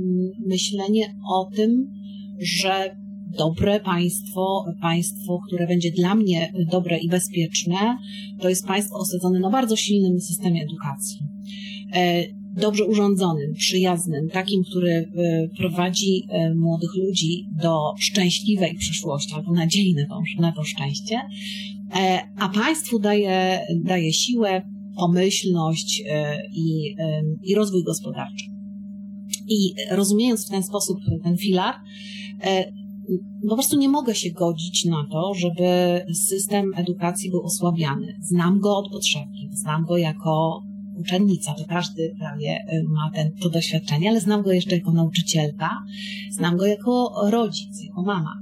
myślenie 0.48 1.16
o 1.30 1.50
tym, 1.56 1.92
że 2.40 3.02
dobre 3.38 3.80
państwo, 3.80 4.66
państwo, 4.82 5.40
które 5.48 5.68
będzie 5.68 5.92
dla 5.92 6.16
mnie 6.16 6.54
dobre 6.72 6.98
i 6.98 7.10
bezpieczne, 7.10 7.98
to 8.40 8.50
jest 8.50 8.68
państwo 8.68 8.96
osadzone 8.96 9.40
na 9.40 9.50
bardzo 9.50 9.75
silnym 9.75 10.20
systemie 10.22 10.63
edukacji. 10.63 11.20
E, 11.96 12.24
dobrze 12.56 12.86
urządzonym, 12.86 13.54
przyjaznym, 13.54 14.30
takim, 14.30 14.63
który 14.63 14.92
e, 14.92 15.48
prowadzi 15.58 16.24
e, 16.30 16.56
młodych 16.56 16.96
ludzi 16.96 17.46
do 17.62 17.80
szczęśliwej 18.00 18.75
przyszłości 18.75 19.34
albo 19.36 19.52
nadziei 19.52 19.96
na 20.40 20.52
to, 20.52 20.63
szczęście, 20.63 21.22
a 22.38 22.50
państwu 22.50 23.00
daje, 23.00 23.60
daje 23.84 24.13
siłę 24.13 24.62
pomyślność 24.98 26.04
i, 26.56 26.96
i 27.44 27.56
rozwój 27.56 27.84
gospodarczy. 27.84 28.46
I 29.50 29.74
rozumiejąc 29.92 30.48
w 30.48 30.50
ten 30.50 30.63
sposób 30.63 30.98
ten 31.24 31.38
filar, 31.38 31.75
po 33.50 33.55
prostu 33.55 33.77
nie 33.77 33.89
mogę 33.89 34.15
się 34.15 34.31
godzić 34.31 34.86
na 34.86 35.05
to, 35.12 35.33
żeby 35.33 36.01
system 36.13 36.72
edukacji 36.75 37.31
był 37.31 37.43
osłabiany. 37.43 38.17
Znam 38.22 38.60
go 38.60 38.77
od 38.77 38.91
podszewki, 38.91 39.50
znam 39.51 39.86
go 39.86 39.98
jako 39.98 40.63
uczennica, 41.00 41.53
to 41.53 41.65
każdy 41.65 42.15
prawie 42.19 42.57
y, 42.74 42.83
ma 42.89 43.12
ten, 43.15 43.31
to 43.41 43.50
doświadczenie, 43.50 44.10
ale 44.10 44.19
znam 44.19 44.41
go 44.41 44.51
jeszcze 44.51 44.75
jako 44.75 44.91
nauczycielka, 44.91 45.69
znam 46.31 46.57
go 46.57 46.65
jako 46.65 47.13
rodzic, 47.29 47.83
jako 47.83 48.03
mama. 48.03 48.33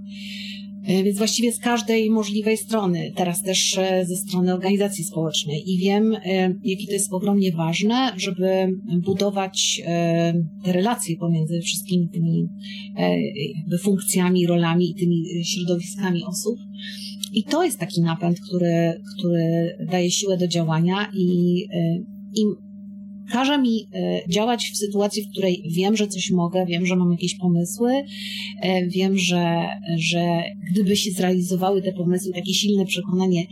Y, 0.89 1.03
więc 1.03 1.17
właściwie 1.17 1.51
z 1.51 1.59
każdej 1.59 2.09
możliwej 2.09 2.57
strony, 2.57 3.11
teraz 3.15 3.43
też 3.43 3.77
y, 3.77 4.05
ze 4.05 4.15
strony 4.15 4.53
organizacji 4.53 5.03
społecznej 5.03 5.63
i 5.71 5.77
wiem, 5.77 6.13
jakie 6.63 6.87
to 6.87 6.93
jest 6.93 7.13
ogromnie 7.13 7.51
ważne, 7.51 8.11
żeby 8.17 8.67
budować 9.05 9.81
te 10.63 10.71
relacje 10.73 11.17
pomiędzy 11.17 11.61
wszystkimi 11.61 12.09
tymi 12.09 12.47
jakby 13.57 13.77
funkcjami, 13.77 14.47
rolami 14.47 14.89
i 14.89 14.95
tymi 14.95 15.23
środowiskami 15.45 16.23
osób. 16.23 16.59
I 17.33 17.43
to 17.43 17.63
jest 17.63 17.79
taki 17.79 18.01
napęd, 18.01 18.39
który, 18.39 19.01
który 19.17 19.77
daje 19.91 20.11
siłę 20.11 20.37
do 20.37 20.47
działania 20.47 21.11
i 21.13 21.65
i 22.35 22.70
każe 23.31 23.57
mi 23.57 23.87
e, 23.93 24.21
działać 24.29 24.71
w 24.73 24.77
sytuacji, 24.77 25.23
w 25.23 25.31
której 25.31 25.63
wiem, 25.75 25.95
że 25.95 26.07
coś 26.07 26.31
mogę, 26.31 26.65
wiem, 26.65 26.85
że 26.85 26.95
mam 26.95 27.11
jakieś 27.11 27.35
pomysły, 27.37 27.91
e, 28.61 28.87
wiem, 28.87 29.17
że, 29.17 29.67
że 29.97 30.43
gdyby 30.71 30.95
się 30.95 31.11
zrealizowały 31.11 31.81
te 31.81 31.91
pomysły, 31.93 32.33
takie 32.33 32.53
silne 32.53 32.85
przekonanie, 32.85 33.45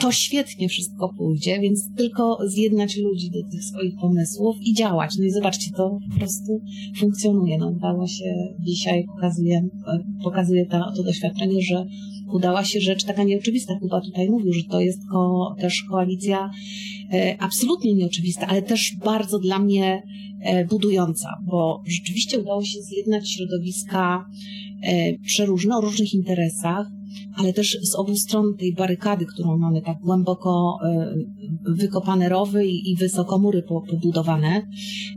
to 0.00 0.12
świetnie 0.12 0.68
wszystko 0.68 1.14
pójdzie, 1.18 1.60
więc 1.60 1.94
tylko 1.96 2.38
zjednać 2.46 2.96
ludzi 2.96 3.30
do 3.30 3.50
tych 3.50 3.64
swoich 3.64 3.94
pomysłów 4.00 4.56
i 4.62 4.74
działać. 4.74 5.18
No 5.18 5.24
i 5.24 5.30
zobaczcie, 5.30 5.70
to 5.76 5.98
po 6.12 6.18
prostu 6.18 6.60
funkcjonuje. 6.98 7.58
No, 7.58 7.68
udało 7.68 8.06
się 8.06 8.34
dzisiaj, 8.60 9.04
pokazuje, 9.14 9.58
e, 9.58 9.98
pokazuje 10.24 10.66
to, 10.66 10.92
to 10.96 11.02
doświadczenie, 11.02 11.62
że 11.62 11.86
udała 12.32 12.64
się 12.64 12.80
rzecz 12.80 13.04
taka 13.04 13.22
nieoczywista. 13.22 13.78
Kuba 13.80 14.00
tutaj 14.00 14.30
mówił, 14.30 14.52
że 14.52 14.64
to 14.70 14.80
jest 14.80 15.00
ko, 15.10 15.54
też 15.60 15.84
koalicja 15.90 16.50
e, 17.12 17.36
absolutnie 17.38 17.94
nieoczywista, 17.94 18.46
ale 18.46 18.62
też 18.62 18.96
bardzo 19.04 19.38
dla 19.38 19.58
mnie 19.58 20.02
e, 20.42 20.64
budująca, 20.64 21.28
bo 21.46 21.82
rzeczywiście 21.86 22.38
udało 22.38 22.64
się 22.64 22.82
zjednać 22.82 23.30
środowiska 23.30 24.24
e, 24.82 25.18
przeróżne 25.18 25.76
o 25.76 25.80
różnych 25.80 26.14
interesach, 26.14 26.86
ale 27.36 27.52
też 27.52 27.78
z 27.82 27.94
obu 27.94 28.16
stron 28.16 28.54
tej 28.58 28.74
barykady, 28.74 29.26
którą 29.26 29.58
mamy 29.58 29.82
tak 29.82 29.98
głęboko 29.98 30.78
e, 30.84 31.14
wykopane 31.76 32.28
rowy 32.28 32.66
i, 32.66 32.96
wysoko 32.96 33.38
mury 33.38 33.62
pobudowane, 33.62 34.62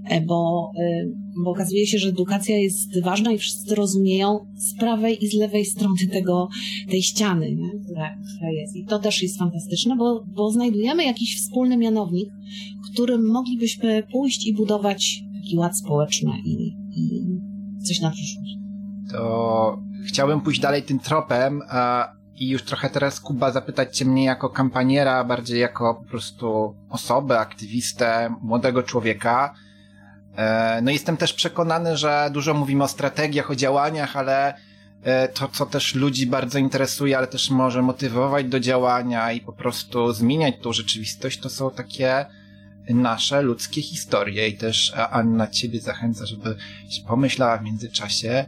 e, 0.10 0.22
bo, 0.22 0.72
e, 0.80 1.06
bo 1.44 1.52
okazuje 1.52 1.88
się, 1.88 1.98
że 1.98 2.10
edukacja 2.10 2.58
jest 2.58 3.02
ważna 3.02 3.32
i 3.32 3.38
wszyscy 3.38 3.76
rozumieją 3.76 4.40
z 4.56 4.80
prawej 4.80 5.24
i 5.24 5.28
z 5.28 5.34
lewej 5.34 5.66
strony 5.66 6.08
tego, 6.12 6.48
tej 6.90 7.02
ściany, 7.02 7.56
nie? 7.56 7.70
Która, 7.84 8.16
która 8.36 8.52
jest. 8.52 8.76
I 8.76 8.86
to 8.86 9.00
też 9.00 9.24
jest 9.24 9.40
fantastyczne, 9.40 9.96
bo, 9.96 10.26
bo 10.36 10.52
znajdujemy 10.52 11.06
jakiś 11.06 11.38
wspólny 11.38 11.78
mianownik, 11.78 12.30
którym 12.94 13.32
moglibyśmy 13.32 14.04
pójść 14.12 14.48
i 14.48 14.54
budować 14.54 15.24
taki 15.44 15.58
ład 15.58 15.78
społeczny 15.78 16.32
i, 16.46 16.76
i 16.96 17.26
coś 17.88 18.02
na 18.02 18.12
przyszłość. 18.12 18.58
To 19.12 19.84
chciałbym 20.08 20.42
pójść 20.42 20.60
dalej 20.60 20.84
tym 20.84 21.00
tropem 21.00 21.62
i 22.36 22.50
już 22.50 22.64
trochę 22.64 22.90
teraz 22.90 23.20
Kuba 23.20 23.52
zapytać 23.52 23.98
cię 23.98 24.06
mnie 24.06 24.24
jako 24.26 24.50
kampaniera, 24.50 25.24
bardziej 25.24 25.60
jako 25.60 25.96
po 25.96 26.10
prostu 26.10 26.76
osobę, 26.90 27.40
aktywistę, 27.40 28.36
młodego 28.42 28.84
człowieka. 28.84 29.54
E, 30.36 30.80
no 30.84 30.92
jestem 30.92 31.18
też 31.18 31.34
przekonany, 31.34 31.98
że 31.98 32.30
dużo 32.34 32.54
mówimy 32.54 32.84
o 32.84 32.88
strategiach, 32.88 33.52
o 33.52 33.56
działaniach, 33.56 34.18
ale 34.18 34.54
e, 35.04 35.28
to, 35.28 35.48
co 35.48 35.66
też 35.66 35.96
ludzi 35.96 36.28
bardzo 36.28 36.60
interesuje, 36.60 37.18
ale 37.18 37.28
też 37.28 37.50
może 37.50 37.82
motywować 37.82 38.46
do 38.46 38.60
działania 38.60 39.32
i 39.32 39.42
po 39.42 39.54
prostu 39.54 40.14
zmieniać 40.14 40.56
tą 40.62 40.74
rzeczywistość, 40.74 41.40
to 41.40 41.50
są 41.50 41.72
takie 41.72 42.26
nasze 42.90 43.42
ludzkie 43.42 43.82
historie. 43.82 44.48
I 44.48 44.58
też 44.58 44.94
Anna 45.12 45.48
ciebie 45.48 45.82
zachęca, 45.82 46.26
żeby 46.26 46.56
się 46.90 47.04
pomyślała 47.08 47.58
w 47.58 47.64
międzyczasie, 47.64 48.46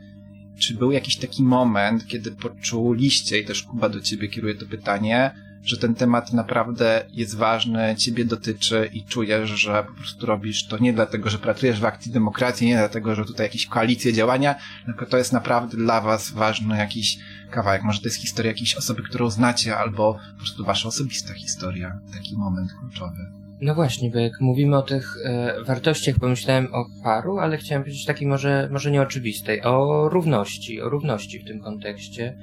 czy 0.60 0.74
był 0.74 0.92
jakiś 0.92 1.18
taki 1.18 1.44
moment, 1.44 2.08
kiedy 2.08 2.32
poczuliście, 2.32 3.40
i 3.40 3.46
też 3.46 3.64
Kuba 3.64 3.90
do 3.90 4.02
ciebie 4.02 4.28
kieruje 4.28 4.56
to 4.56 4.66
pytanie, 4.66 5.32
że 5.64 5.78
ten 5.78 5.96
temat 5.96 6.34
naprawdę 6.34 7.06
jest 7.14 7.36
ważny, 7.36 7.96
ciebie 7.98 8.26
dotyczy 8.26 8.90
i 8.94 9.04
czujesz, 9.04 9.50
że 9.50 9.84
po 9.84 9.94
prostu 9.94 10.26
robisz 10.26 10.68
to 10.68 10.78
nie 10.78 10.94
dlatego, 10.94 11.30
że 11.30 11.38
pracujesz 11.38 11.80
w 11.80 11.86
akcji 11.86 12.12
demokracji, 12.12 12.68
nie 12.68 12.78
dlatego, 12.78 13.16
że 13.16 13.26
tutaj 13.26 13.46
jakieś 13.46 13.68
koalicje 13.68 14.14
działania, 14.14 14.56
tylko 14.86 15.06
to 15.06 15.18
jest 15.18 15.34
naprawdę 15.34 15.78
dla 15.78 16.02
was 16.02 16.32
ważny 16.32 16.78
jakiś 16.78 17.18
kawałek. 17.52 17.84
Może 17.84 18.00
to 18.00 18.08
jest 18.08 18.18
historia 18.18 18.52
jakiejś 18.52 18.76
osoby, 18.76 19.04
którą 19.04 19.30
znacie, 19.30 19.78
albo 19.78 20.20
po 20.34 20.38
prostu 20.38 20.66
wasza 20.66 20.88
osobista 20.88 21.34
historia, 21.34 22.00
taki 22.14 22.36
moment 22.38 22.70
kluczowy. 22.80 23.45
No 23.62 23.76
właśnie, 23.76 24.10
bo 24.10 24.20
jak 24.20 24.42
mówimy 24.42 24.78
o 24.78 24.82
tych 24.82 25.18
e, 25.26 25.56
wartościach, 25.64 26.16
pomyślałem 26.20 26.68
o 26.74 26.86
paru, 27.04 27.38
ale 27.38 27.58
chciałem 27.58 27.84
powiedzieć 27.84 28.06
takiej 28.06 28.28
może, 28.28 28.70
może 28.72 28.92
nieoczywistej, 28.92 29.62
o 29.64 30.10
równości, 30.10 30.82
o 30.82 30.90
równości 30.90 31.40
w 31.40 31.46
tym 31.46 31.60
kontekście. 31.60 32.38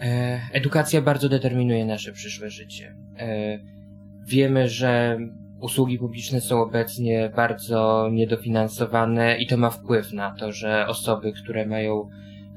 E, 0.00 0.40
edukacja 0.52 1.02
bardzo 1.02 1.28
determinuje 1.28 1.86
nasze 1.86 2.12
przyszłe 2.12 2.50
życie. 2.50 2.94
E, 3.18 3.58
wiemy, 4.26 4.68
że 4.68 5.18
usługi 5.60 5.98
publiczne 5.98 6.40
są 6.40 6.62
obecnie 6.62 7.32
bardzo 7.36 8.08
niedofinansowane 8.12 9.38
i 9.38 9.46
to 9.46 9.56
ma 9.56 9.70
wpływ 9.70 10.12
na 10.12 10.34
to, 10.34 10.52
że 10.52 10.86
osoby, 10.86 11.32
które 11.32 11.66
mają 11.66 12.08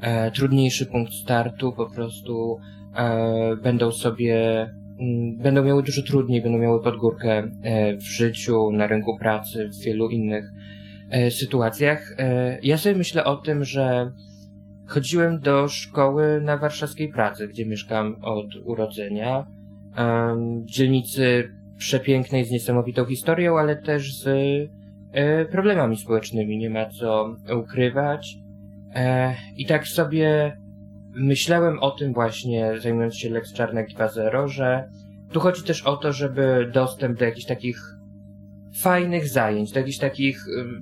e, 0.01 0.31
trudniejszy 0.31 0.85
punkt 0.85 1.13
startu, 1.13 1.73
po 1.73 1.89
prostu 1.89 2.59
e, 2.95 3.55
będą 3.55 3.91
sobie 3.91 4.35
będą 5.37 5.63
miały 5.63 5.83
dużo 5.83 6.01
trudniej, 6.01 6.41
będą 6.41 6.57
miały 6.57 6.83
podgórkę 6.83 7.51
e, 7.61 7.97
w 7.97 8.03
życiu, 8.03 8.71
na 8.71 8.87
rynku 8.87 9.17
pracy, 9.17 9.69
w 9.69 9.83
wielu 9.83 10.09
innych 10.09 10.51
e, 11.09 11.31
sytuacjach. 11.31 12.15
E, 12.17 12.59
ja 12.63 12.77
sobie 12.77 12.95
myślę 12.95 13.23
o 13.23 13.35
tym, 13.35 13.63
że 13.63 14.11
chodziłem 14.85 15.39
do 15.39 15.67
szkoły 15.67 16.41
na 16.41 16.57
warszawskiej 16.57 17.09
Pradze, 17.09 17.47
gdzie 17.47 17.65
mieszkam 17.65 18.15
od 18.21 18.55
urodzenia. 18.63 19.47
W 20.65 20.65
dzielnicy 20.65 21.51
przepięknej, 21.77 22.45
z 22.45 22.51
niesamowitą 22.51 23.05
historią, 23.05 23.57
ale 23.57 23.75
też 23.75 24.23
z 24.23 24.27
problemami 25.51 25.97
społecznymi, 25.97 26.57
nie 26.57 26.69
ma 26.69 26.85
co 26.89 27.35
ukrywać. 27.59 28.37
I 29.57 29.65
tak 29.65 29.87
sobie 29.87 30.57
myślałem 31.15 31.79
o 31.79 31.91
tym 31.91 32.13
właśnie, 32.13 32.73
zajmując 32.79 33.17
się 33.17 33.29
Lex 33.29 33.53
Czarnek 33.53 33.89
2.0, 33.89 34.47
że 34.47 34.89
tu 35.31 35.39
chodzi 35.39 35.63
też 35.63 35.83
o 35.83 35.97
to, 35.97 36.13
żeby 36.13 36.71
dostęp 36.73 37.19
do 37.19 37.25
jakichś 37.25 37.45
takich 37.45 37.77
fajnych 38.81 39.27
zajęć, 39.27 39.71
do 39.71 39.79
jakichś 39.79 39.97
takich 39.97 40.39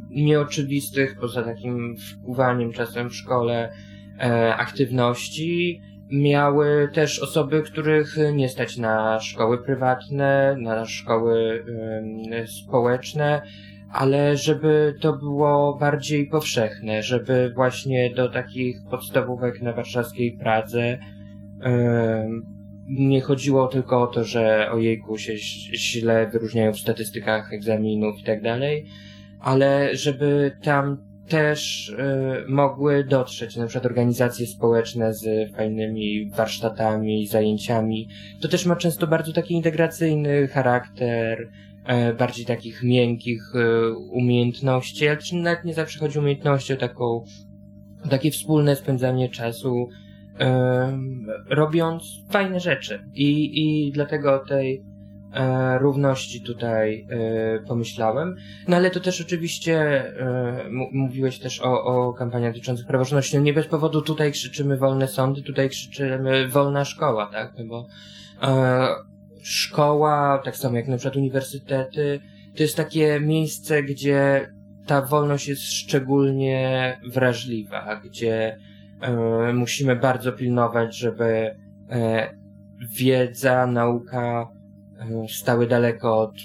nieoczywistych, 0.10 1.16
poza 1.20 1.44
takim 1.44 1.96
wpływaniem 1.98 2.72
czasem 2.72 3.10
w 3.10 3.16
szkole, 3.16 3.74
e, 4.20 4.56
aktywności, 4.56 5.82
miały 6.12 6.90
też 6.94 7.20
osoby, 7.20 7.62
których 7.62 8.18
nie 8.34 8.50
stać 8.50 8.78
na 8.78 9.20
szkoły 9.20 9.64
prywatne, 9.64 10.56
na 10.60 10.86
szkoły 10.86 11.66
społeczne, 12.46 13.42
ale 13.94 14.38
żeby 14.38 14.96
to 15.02 15.14
było 15.14 15.78
bardziej 15.78 16.28
powszechne, 16.28 17.04
żeby 17.04 17.52
właśnie 17.56 18.14
do 18.16 18.30
takich 18.30 18.78
podstawówek 18.90 19.62
na 19.62 19.74
warszawskiej 19.74 20.38
Pradze 20.38 20.98
nie 22.88 23.22
chodziło 23.22 23.68
tylko 23.68 24.02
o 24.02 24.08
to, 24.08 24.24
że 24.24 24.72
ojejku 24.72 25.18
się 25.18 25.34
źle 25.38 26.30
wyróżniają 26.30 26.74
w 26.74 26.80
statystykach 26.80 27.54
egzaminów 27.54 28.20
i 28.20 28.24
tak 28.24 28.42
dalej, 28.42 28.86
ale 29.40 29.96
żeby 29.96 30.58
tam 30.62 30.98
też 31.28 31.90
y, 31.90 31.96
mogły 32.48 33.04
dotrzeć 33.04 33.56
na 33.56 33.68
przykład 33.68 33.86
organizacje 33.86 34.48
społeczne 34.48 35.14
z 35.14 35.52
fajnymi 35.56 36.32
warsztatami, 36.36 37.28
zajęciami. 37.28 38.08
To 38.42 38.48
też 38.48 38.66
ma 38.66 38.76
często 38.76 39.08
bardzo 39.08 39.34
taki 39.34 39.54
integracyjny 39.54 40.48
charakter, 40.48 41.50
bardziej 42.18 42.46
takich 42.46 42.84
miękkich 42.84 43.44
e, 43.56 43.90
umiejętności, 43.92 45.08
ale 45.08 45.18
nawet 45.34 45.66
nie 45.66 45.74
zawsze 45.74 46.00
chodzi 46.00 46.20
o 46.20 46.22
umiejętności, 46.22 46.74
o 46.74 46.78
taką, 46.78 47.24
takie 48.10 48.32
wspólne 48.32 48.76
spędzanie 48.76 49.30
czasu, 49.30 49.90
e, 50.40 50.98
robiąc 51.50 52.04
fajne 52.30 52.60
rzeczy. 52.60 53.04
I, 53.14 53.62
i 53.62 53.92
dlatego 53.92 54.34
o 54.34 54.40
tej 54.40 54.84
e, 55.34 55.78
równości 55.80 56.42
tutaj 56.42 57.08
e, 57.10 57.60
pomyślałem. 57.60 58.36
No 58.68 58.76
ale 58.76 58.92
to 58.92 59.00
też 59.00 59.22
oczywiście 59.22 59.78
e, 60.20 60.70
mówiłeś 60.92 61.40
też 61.40 61.62
o, 61.62 61.84
o 61.84 62.14
kampaniach 62.14 62.54
dotyczących 62.54 62.88
praworządności. 62.88 63.38
No 63.38 63.44
nie 63.44 63.54
bez 63.54 63.68
powodu 63.68 64.02
tutaj 64.02 64.32
krzyczymy 64.32 64.78
wolne 64.78 65.08
sądy, 65.08 65.42
tutaj 65.42 65.70
krzyczymy 65.70 66.48
wolna 66.48 66.86
szkoła, 66.86 67.30
tak? 67.32 67.54
No 67.58 67.66
bo 67.66 67.88
szkoła, 69.44 70.42
tak 70.46 70.58
samo 70.58 70.78
jak 70.78 70.88
na 70.88 70.98
przykład 70.98 71.16
uniwersytety, 71.16 72.20
to 72.56 72.64
jest 72.64 72.78
takie 72.78 73.20
miejsce, 73.20 73.84
gdzie 73.84 74.50
ta 74.86 75.02
wolność 75.02 75.48
jest 75.48 75.64
szczególnie 75.64 77.00
wrażliwa, 77.14 78.02
gdzie 78.06 78.58
e, 79.02 79.54
musimy 79.54 79.96
bardzo 79.96 80.32
pilnować, 80.32 80.98
żeby 80.98 81.56
e, 81.90 82.30
wiedza, 82.98 83.68
nauka 83.68 84.48
e, 85.00 85.28
stały 85.30 85.68
daleko 85.68 86.20
od 86.20 86.36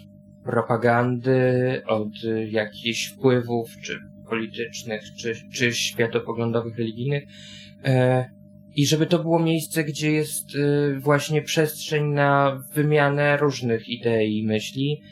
propagandy, 0.45 1.83
od 1.87 2.13
jakichś 2.49 3.09
wpływów, 3.09 3.71
czy 3.83 3.99
politycznych, 4.29 5.03
czy, 5.19 5.35
czy 5.53 5.73
światopoglądowych, 5.73 6.79
religijnych. 6.79 7.25
E, 8.79 8.81
I 8.81 8.87
żeby 8.87 9.07
to 9.07 9.19
było 9.19 9.39
miejsce, 9.39 9.85
gdzie 9.85 10.13
jest 10.13 10.49
e, 10.57 11.01
właśnie 11.01 11.43
przestrzeń 11.43 12.05
na 12.05 12.63
wymianę 12.75 13.37
różnych 13.37 13.89
idei 13.89 14.39
i 14.39 14.47
myśli. 14.47 15.03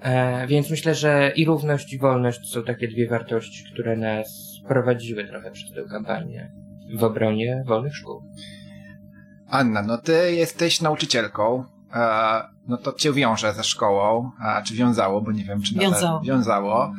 E, 0.00 0.46
więc 0.46 0.70
myślę, 0.70 0.94
że 0.94 1.32
i 1.36 1.44
równość, 1.44 1.92
i 1.92 1.98
wolność 1.98 2.52
są 2.52 2.62
takie 2.62 2.88
dwie 2.88 3.08
wartości, 3.08 3.64
które 3.72 3.96
nas 3.96 4.50
prowadziły 4.68 5.24
trochę 5.24 5.50
przez 5.50 5.70
tę 5.72 5.82
kampanię 5.90 6.52
w 6.98 7.04
obronie 7.04 7.62
wolnych 7.66 7.96
szkół. 7.96 8.22
Anna, 9.48 9.82
no 9.82 9.98
ty 9.98 10.34
jesteś 10.34 10.80
nauczycielką, 10.80 11.64
no 12.68 12.76
to 12.76 12.92
cię 12.92 13.12
wiąże 13.12 13.54
ze 13.54 13.64
szkołą, 13.64 14.30
a 14.40 14.62
czy 14.62 14.74
wiązało, 14.74 15.20
bo 15.20 15.32
nie 15.32 15.44
wiem, 15.44 15.62
czy 15.62 15.74
wiązało. 15.74 16.20
wiązało. 16.20 16.92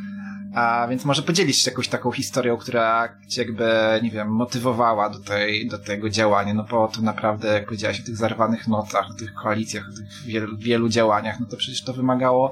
A 0.53 0.87
więc 0.89 1.05
może 1.05 1.21
podzielić 1.21 1.59
się 1.59 1.71
jakąś 1.71 1.87
taką 1.87 2.11
historią, 2.11 2.57
która 2.57 3.09
cię 3.27 3.41
jakby, 3.41 3.69
nie 4.03 4.11
wiem, 4.11 4.27
motywowała 4.27 5.09
do, 5.09 5.19
tej, 5.19 5.67
do 5.67 5.77
tego 5.79 6.09
działania, 6.09 6.53
no 6.53 6.63
bo 6.63 6.87
to 6.87 7.01
naprawdę, 7.01 7.47
jak 7.47 7.65
powiedziałaś 7.65 8.01
o 8.01 8.05
tych 8.05 8.17
zarwanych 8.17 8.67
nocach, 8.67 9.09
o 9.11 9.13
tych 9.13 9.33
koalicjach, 9.33 9.89
o 9.93 9.97
tych 9.97 10.25
wielu, 10.25 10.57
wielu 10.57 10.89
działaniach, 10.89 11.39
no 11.39 11.45
to 11.45 11.57
przecież 11.57 11.83
to 11.83 11.93
wymagało 11.93 12.51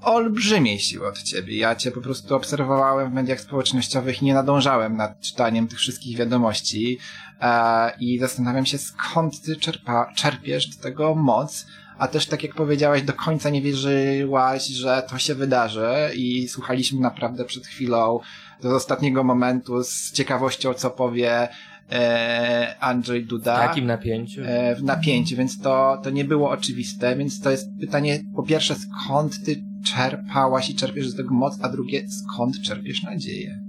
olbrzymiej 0.00 0.78
siły 0.78 1.08
od 1.08 1.22
ciebie. 1.22 1.56
Ja 1.56 1.74
cię 1.74 1.90
po 1.90 2.00
prostu 2.00 2.34
obserwowałem 2.34 3.10
w 3.10 3.14
mediach 3.14 3.40
społecznościowych 3.40 4.22
i 4.22 4.24
nie 4.24 4.34
nadążałem 4.34 4.96
nad 4.96 5.20
czytaniem 5.20 5.68
tych 5.68 5.78
wszystkich 5.78 6.16
wiadomości 6.16 6.98
e, 7.40 7.92
i 8.00 8.18
zastanawiam 8.18 8.66
się, 8.66 8.78
skąd 8.78 9.42
ty 9.42 9.56
czerpa, 9.56 10.12
czerpiesz 10.14 10.66
do 10.66 10.82
tego 10.82 11.14
moc, 11.14 11.66
a 11.98 12.08
też 12.08 12.26
tak 12.26 12.42
jak 12.42 12.54
powiedziałaś, 12.54 13.02
do 13.02 13.12
końca 13.12 13.50
nie 13.50 13.62
wierzyłaś, 13.62 14.66
że 14.66 15.02
to 15.10 15.18
się 15.18 15.34
wydarzy 15.34 15.90
i 16.16 16.48
słuchaliśmy 16.48 17.00
naprawdę 17.00 17.44
przed 17.44 17.66
chwilą 17.66 18.20
do 18.62 18.74
ostatniego 18.74 19.24
momentu 19.24 19.84
z 19.84 20.12
ciekawością, 20.12 20.74
co 20.74 20.90
powie 20.90 21.48
e, 21.92 22.76
Andrzej 22.80 23.24
Duda. 23.24 23.56
W 23.56 23.68
takim 23.68 23.86
napięciu. 23.86 24.40
E, 24.44 24.74
w 24.74 24.82
napięciu, 24.82 25.36
więc 25.36 25.60
to, 25.60 26.00
to 26.02 26.10
nie 26.10 26.24
było 26.24 26.50
oczywiste, 26.50 27.16
więc 27.16 27.40
to 27.40 27.50
jest 27.50 27.68
pytanie, 27.80 28.20
po 28.36 28.42
pierwsze, 28.42 28.74
skąd 28.74 29.44
ty 29.44 29.62
czerpałaś 29.86 30.70
i 30.70 30.74
czerpiesz 30.74 31.08
z 31.08 31.16
tego 31.16 31.34
moc, 31.34 31.58
a 31.62 31.68
drugie, 31.68 32.04
skąd 32.08 32.62
czerpiesz 32.62 33.02
nadzieję? 33.02 33.65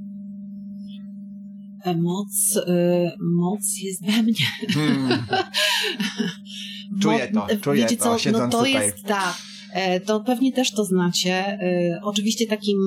E, 1.88 1.98
moc, 1.98 2.56
y, 2.56 3.12
moc 3.20 3.78
jest 3.84 4.06
we 4.06 4.24
mnie. 4.24 4.46
Hmm. 4.70 5.20
Czuję 7.02 7.28
to, 7.34 7.48
czuję 7.62 7.82
wiecie 7.82 7.98
to, 7.98 8.18
co, 8.18 8.32
no 8.32 8.50
to 8.50 8.58
tutaj. 8.58 8.74
jest 8.74 9.04
tak. 9.04 9.38
E, 9.74 10.00
to 10.00 10.20
pewnie 10.20 10.52
też 10.52 10.72
to 10.72 10.86
znacie. 10.86 11.34
E, 11.34 12.00
oczywiście 12.04 12.48
takim 12.48 12.78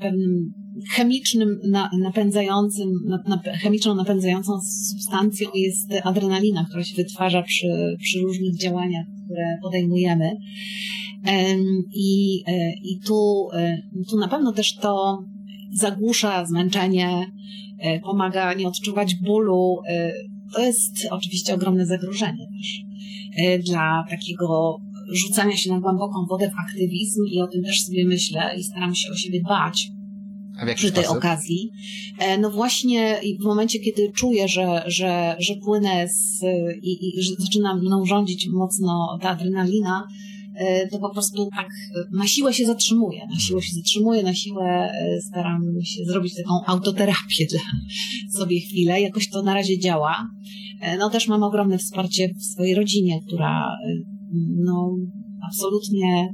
pewnym 0.00 0.52
chemicznym 0.90 1.60
napędzającym, 2.02 2.90
chemiczną 3.62 3.94
napędzającą 3.94 4.52
substancją 4.90 5.48
jest 5.54 5.92
adrenalina, 6.04 6.64
która 6.64 6.84
się 6.84 6.96
wytwarza 6.96 7.42
przy, 7.42 7.96
przy 8.00 8.20
różnych 8.20 8.58
działaniach, 8.58 9.06
które 9.24 9.58
podejmujemy. 9.62 10.30
I, 11.94 12.42
e, 12.46 12.72
i 12.72 13.00
tu, 13.06 13.48
tu 14.10 14.18
na 14.18 14.28
pewno 14.28 14.52
też 14.52 14.76
to 14.76 15.24
zagłusza 15.78 16.46
zmęczenie, 16.46 17.26
pomaga 18.02 18.54
nie 18.54 18.68
odczuwać 18.68 19.14
bólu, 19.14 19.76
to 20.54 20.60
jest 20.60 21.08
oczywiście 21.10 21.54
ogromne 21.54 21.86
zagrożenie 21.86 22.46
też 22.58 22.82
e, 23.38 23.58
dla 23.58 24.04
takiego 24.10 24.76
rzucania 25.12 25.56
się 25.56 25.70
na 25.70 25.80
głęboką 25.80 26.26
wodę 26.28 26.50
w 26.50 26.60
aktywizm 26.60 27.20
i 27.32 27.40
o 27.40 27.46
tym 27.46 27.62
też 27.62 27.82
sobie 27.82 28.06
myślę 28.06 28.56
i 28.58 28.64
staram 28.64 28.94
się 28.94 29.12
o 29.12 29.16
siebie 29.16 29.40
dbać 29.40 29.88
przy 30.74 30.92
tej 30.92 31.04
sposób? 31.04 31.18
okazji. 31.18 31.70
E, 32.18 32.38
no 32.38 32.50
właśnie 32.50 33.20
w 33.40 33.44
momencie, 33.44 33.78
kiedy 33.78 34.12
czuję, 34.12 34.48
że, 34.48 34.82
że, 34.86 35.36
że 35.38 35.54
płynę 35.56 36.08
z, 36.08 36.42
i, 36.82 37.18
i 37.18 37.22
że 37.22 37.34
zaczyna 37.38 37.74
mną 37.74 38.04
rządzić 38.06 38.48
mocno 38.52 39.18
ta 39.22 39.28
adrenalina, 39.30 40.02
E, 40.02 40.35
to 40.90 40.98
po 40.98 41.12
prostu 41.12 41.48
tak 41.56 41.68
na 42.12 42.26
siłę 42.26 42.52
się 42.52 42.66
zatrzymuje, 42.66 43.20
na 43.30 43.38
siłę 43.38 43.62
się 43.62 43.74
zatrzymuje, 43.74 44.22
na 44.22 44.34
siłę 44.34 44.64
e, 44.64 45.20
staram 45.20 45.62
się 45.84 46.04
zrobić 46.04 46.34
taką 46.34 46.64
autoterapię 46.66 47.46
dla 47.50 47.60
sobie 48.38 48.60
chwilę. 48.60 49.00
Jakoś 49.00 49.30
to 49.30 49.42
na 49.42 49.54
razie 49.54 49.78
działa. 49.78 50.28
E, 50.80 50.96
no 50.96 51.10
też 51.10 51.28
mam 51.28 51.42
ogromne 51.42 51.78
wsparcie 51.78 52.28
w 52.28 52.42
swojej 52.42 52.74
rodzinie, 52.74 53.20
która 53.26 53.76
no 54.64 54.96
absolutnie 55.48 56.28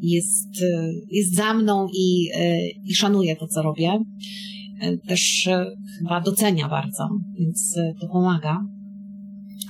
jest, 0.00 0.64
jest 1.10 1.34
za 1.34 1.54
mną 1.54 1.86
i, 1.94 2.28
i 2.84 2.94
szanuje 2.94 3.36
to, 3.36 3.46
co 3.46 3.62
robię. 3.62 3.98
Też 5.08 5.48
chyba 5.98 6.20
docenia 6.20 6.68
bardzo, 6.68 7.08
więc 7.38 7.74
to 8.00 8.08
pomaga. 8.08 8.75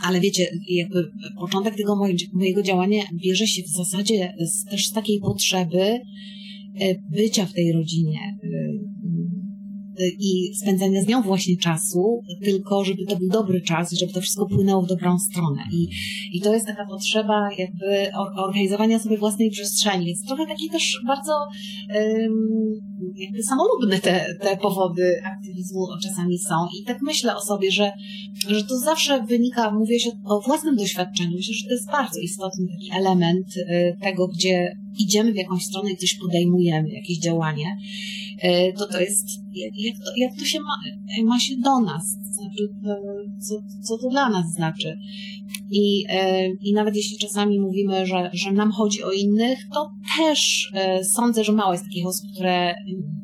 Ale 0.06 0.20
wiecie, 0.20 0.46
jakby 0.68 1.10
początek 1.40 1.76
tego 1.76 1.96
mojego 2.32 2.62
działania 2.62 3.02
bierze 3.14 3.46
się 3.46 3.62
w 3.62 3.76
zasadzie 3.76 4.34
z, 4.40 4.64
też 4.70 4.86
z 4.86 4.92
takiej 4.92 5.20
potrzeby 5.20 5.80
e, 5.80 6.00
bycia 7.10 7.46
w 7.46 7.52
tej 7.52 7.72
rodzinie 7.72 8.20
e, 8.42 8.48
i 10.18 10.54
spędzania 10.62 11.02
z 11.02 11.08
nią 11.08 11.22
właśnie 11.22 11.56
czasu, 11.56 12.22
tylko 12.44 12.84
żeby 12.84 13.06
to 13.06 13.16
był 13.16 13.28
dobry 13.28 13.60
czas 13.60 13.92
i 13.92 13.96
żeby 13.96 14.12
to 14.12 14.20
wszystko 14.20 14.46
płynęło 14.46 14.82
w 14.82 14.88
dobrą 14.88 15.18
stronę. 15.18 15.62
I, 15.72 15.88
i 16.32 16.40
to 16.40 16.54
jest 16.54 16.66
taka 16.66 16.86
potrzeba 16.86 17.48
jakby 17.58 18.16
organizowania 18.36 18.98
sobie 18.98 19.18
własnej 19.18 19.50
przestrzeni, 19.50 20.06
więc 20.06 20.26
trochę 20.26 20.46
takie 20.46 20.68
też 20.72 21.00
bardzo 21.06 21.32
jakby 23.16 23.42
samolubne 23.42 23.98
te, 23.98 24.26
te 24.40 24.56
powody 24.56 25.22
aktywizmu 25.24 25.86
czasami 26.02 26.38
są. 26.38 26.54
I 26.80 26.84
tak 26.84 27.02
myślę 27.02 27.36
o 27.36 27.40
sobie, 27.40 27.70
że, 27.70 27.92
że 28.48 28.64
to 28.64 28.78
zawsze 28.78 29.22
wynika, 29.22 29.70
mówię 29.70 30.00
się 30.00 30.10
o 30.24 30.40
własnym 30.40 30.76
doświadczeniu. 30.76 31.36
Myślę, 31.36 31.54
że 31.54 31.68
to 31.68 31.74
jest 31.74 31.90
bardzo 31.90 32.20
istotny 32.20 32.66
taki 32.66 33.00
element 33.00 33.56
y, 33.56 33.96
tego, 34.02 34.28
gdzie 34.28 34.76
idziemy 34.98 35.32
w 35.32 35.36
jakąś 35.36 35.64
stronę 35.64 35.90
i 35.92 35.96
coś 35.96 36.14
podejmujemy, 36.14 36.88
jakieś 36.88 37.18
działanie. 37.18 37.76
E, 38.42 38.72
to 38.72 38.86
to 38.86 39.00
jest, 39.00 39.28
jak 39.54 39.96
to, 39.96 40.10
jak 40.16 40.38
to 40.38 40.44
się 40.44 40.58
ma, 40.60 40.76
ma 41.24 41.40
się 41.40 41.56
do 41.56 41.80
nas, 41.80 42.16
znaczy, 42.30 42.68
co, 43.48 43.54
co 43.82 43.98
to 43.98 44.10
dla 44.10 44.28
nas 44.30 44.52
znaczy. 44.52 44.98
I, 45.70 46.04
e, 46.08 46.48
I 46.48 46.72
nawet 46.72 46.96
jeśli 46.96 47.18
czasami 47.18 47.60
mówimy, 47.60 48.06
że, 48.06 48.30
że 48.32 48.52
nam 48.52 48.72
chodzi 48.72 49.02
o 49.02 49.12
innych, 49.12 49.58
to 49.74 49.90
też 50.18 50.70
e, 50.74 51.04
sądzę, 51.04 51.44
że 51.44 51.52
mało 51.52 51.72
jest 51.72 51.84
takich 51.84 52.06
osób, 52.06 52.30
które 52.34 52.74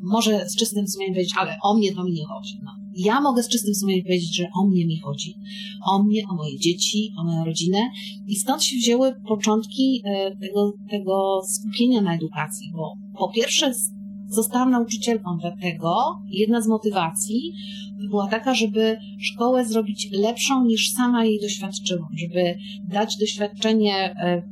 może 0.01 0.49
z 0.49 0.55
czystym 0.55 0.87
sumieniem 0.87 1.13
powiedzieć, 1.13 1.33
ale 1.37 1.55
o 1.63 1.77
mnie 1.77 1.93
to 1.93 2.03
mi 2.03 2.11
nie 2.11 2.25
chodzi. 2.25 2.59
No. 2.63 2.82
Ja 2.95 3.21
mogę 3.21 3.43
z 3.43 3.49
czystym 3.49 3.75
sumieniem 3.75 4.03
powiedzieć, 4.03 4.35
że 4.35 4.47
o 4.61 4.67
mnie 4.67 4.85
mi 4.85 4.99
chodzi. 4.99 5.35
O 5.85 6.03
mnie, 6.03 6.21
o 6.31 6.35
moje 6.35 6.59
dzieci, 6.59 7.11
o 7.17 7.23
moją 7.23 7.45
rodzinę. 7.45 7.79
I 8.27 8.35
stąd 8.35 8.63
się 8.63 8.77
wzięły 8.77 9.15
początki 9.27 10.03
tego, 10.41 10.73
tego 10.89 11.41
skupienia 11.47 12.01
na 12.01 12.15
edukacji, 12.15 12.71
bo 12.73 12.93
po 13.17 13.29
pierwsze 13.29 13.73
Zostałam 14.33 14.71
nauczycielką 14.71 15.37
dlatego, 15.41 16.21
jedna 16.29 16.61
z 16.61 16.67
motywacji 16.67 17.53
była 18.09 18.27
taka, 18.27 18.53
żeby 18.55 18.97
szkołę 19.19 19.65
zrobić 19.65 20.09
lepszą 20.11 20.65
niż 20.65 20.91
sama 20.91 21.25
jej 21.25 21.39
doświadczyłam, 21.41 22.09
żeby 22.17 22.55
dać 22.87 23.17
doświadczenie 23.17 23.95
e, 23.95 24.15
e, 24.25 24.43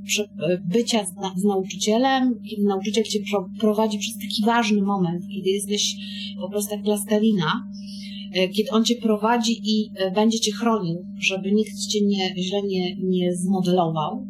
bycia 0.66 1.06
z 1.36 1.44
nauczycielem, 1.44 2.40
kiedy 2.50 2.64
nauczyciel 2.64 3.04
cię 3.04 3.20
prowadzi 3.60 4.00
przez 4.00 4.14
taki 4.14 4.46
ważny 4.46 4.82
moment, 4.82 5.24
kiedy 5.36 5.50
jesteś 5.50 5.96
po 6.42 6.50
prostu 6.50 6.76
jak 6.76 6.84
plastelina, 6.84 7.46
e, 7.46 8.01
kiedy 8.34 8.70
on 8.72 8.86
cię 8.86 8.96
prowadzi 8.96 9.60
i 9.64 9.92
będzie 10.16 10.40
cię 10.40 10.52
chronił, 10.52 11.06
żeby 11.20 11.52
nikt 11.52 11.88
cię 11.92 12.00
nie, 12.06 12.34
źle 12.38 12.62
nie, 12.62 12.96
nie 12.96 13.36
zmodelował 13.36 14.28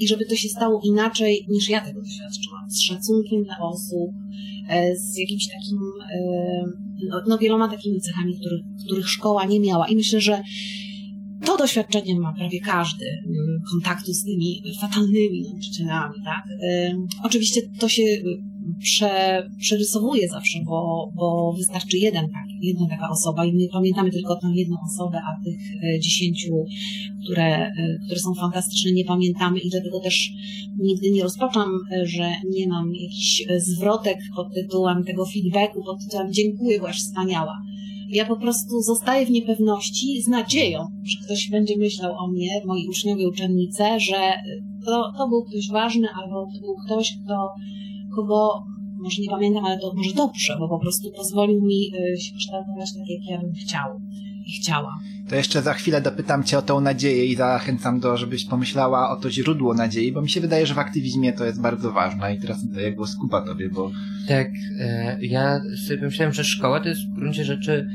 i 0.00 0.08
żeby 0.08 0.26
to 0.26 0.36
się 0.36 0.48
stało 0.48 0.80
inaczej 0.84 1.46
niż 1.48 1.68
ja 1.68 1.80
tego 1.80 2.00
doświadczyłam 2.00 2.70
z 2.70 2.80
szacunkiem 2.80 3.44
dla 3.44 3.58
osób, 3.58 4.10
e, 4.68 4.96
z 4.96 5.18
jakimś 5.18 5.46
takim, 5.46 5.78
e, 6.12 6.64
no, 7.08 7.20
no 7.28 7.38
wieloma 7.38 7.68
takimi 7.68 8.00
cechami, 8.00 8.36
których, 8.40 8.60
których 8.86 9.08
szkoła 9.08 9.44
nie 9.44 9.60
miała. 9.60 9.88
I 9.88 9.96
myślę, 9.96 10.20
że 10.20 10.42
to 11.44 11.56
doświadczenie 11.56 12.20
ma 12.20 12.32
prawie 12.32 12.60
każdy 12.60 13.04
kontaktu 13.70 14.12
z 14.12 14.24
tymi 14.24 14.62
fatalnymi 14.80 15.42
nauczycielami, 15.42 16.14
tak? 16.24 16.44
E, 16.62 16.94
oczywiście 17.24 17.60
to 17.78 17.88
się 17.88 18.02
prze, 18.78 19.42
przerysowuję 19.58 20.28
zawsze, 20.28 20.58
bo, 20.64 21.10
bo 21.14 21.54
wystarczy 21.56 21.98
jeden 21.98 22.24
taki, 22.24 22.58
jedna 22.60 22.88
taka 22.88 23.08
osoba 23.10 23.44
i 23.44 23.52
my 23.52 23.68
pamiętamy 23.72 24.10
tylko 24.10 24.36
tę 24.36 24.48
jedną 24.54 24.76
osobę, 24.92 25.18
a 25.18 25.44
tych 25.44 25.60
e, 25.82 26.00
dziesięciu, 26.00 26.64
które, 27.24 27.66
e, 27.66 27.72
które 28.06 28.20
są 28.20 28.34
fantastyczne, 28.34 28.92
nie 28.92 29.04
pamiętamy 29.04 29.58
i 29.58 29.70
dlatego 29.70 30.00
też 30.00 30.30
nigdy 30.78 31.10
nie 31.10 31.22
rozpaczam, 31.22 31.70
e, 31.92 32.06
że 32.06 32.32
nie 32.50 32.68
mam 32.68 32.94
jakichś 32.94 33.44
zwrotek 33.58 34.18
pod 34.36 34.54
tytułem 34.54 35.04
tego 35.04 35.24
feedbacku, 35.26 35.84
pod 35.84 36.00
tytułem 36.04 36.32
dziękuję, 36.32 36.78
byłaś 36.78 36.96
wspaniała. 36.96 37.56
Ja 38.08 38.26
po 38.26 38.36
prostu 38.36 38.80
zostaję 38.80 39.26
w 39.26 39.30
niepewności 39.30 40.22
z 40.22 40.28
nadzieją, 40.28 40.80
że 41.04 41.24
ktoś 41.24 41.50
będzie 41.50 41.76
myślał 41.78 42.12
o 42.18 42.28
mnie, 42.28 42.48
moi 42.66 42.88
uczniowie, 42.88 43.28
uczennice, 43.28 44.00
że 44.00 44.32
to, 44.84 45.12
to 45.18 45.28
był 45.28 45.44
ktoś 45.44 45.68
ważny 45.70 46.08
albo 46.22 46.46
to 46.54 46.60
był 46.60 46.74
ktoś, 46.86 47.18
kto 47.24 47.48
kogo 48.14 48.64
może 49.02 49.22
nie 49.22 49.30
pamiętam, 49.30 49.64
ale 49.64 49.78
to 49.78 49.94
może 49.96 50.14
dobrze, 50.14 50.56
bo 50.58 50.68
po 50.68 50.78
prostu 50.78 51.10
pozwolił 51.16 51.62
mi 51.62 51.92
y, 52.14 52.20
się 52.20 52.36
kształtować 52.36 52.92
tak, 52.92 53.08
jak 53.08 53.30
ja 53.30 53.40
bym 53.40 53.52
chciał 53.52 54.00
i 54.46 54.52
chciała. 54.52 54.98
To 55.28 55.36
jeszcze 55.36 55.62
za 55.62 55.74
chwilę 55.74 56.00
dopytam 56.00 56.44
Cię 56.44 56.58
o 56.58 56.62
tą 56.62 56.80
nadzieję 56.80 57.26
i 57.26 57.36
zachęcam 57.36 58.00
do, 58.00 58.16
żebyś 58.16 58.44
pomyślała 58.44 59.10
o 59.10 59.16
to 59.16 59.30
źródło 59.30 59.74
nadziei, 59.74 60.12
bo 60.12 60.22
mi 60.22 60.28
się 60.28 60.40
wydaje, 60.40 60.66
że 60.66 60.74
w 60.74 60.78
aktywizmie 60.78 61.32
to 61.32 61.44
jest 61.44 61.60
bardzo 61.60 61.92
ważne 61.92 62.34
i 62.34 62.40
teraz 62.40 62.68
daję 62.68 62.92
głos 62.92 63.16
Kuba 63.16 63.46
Tobie, 63.46 63.68
bo... 63.68 63.90
Tak, 64.28 64.48
e, 64.80 65.18
ja 65.20 65.60
sobie 65.88 66.02
myślałem, 66.02 66.34
że 66.34 66.44
szkoła 66.44 66.80
to 66.80 66.88
jest 66.88 67.00
w 67.00 67.14
gruncie 67.14 67.44
rzeczy 67.44 67.86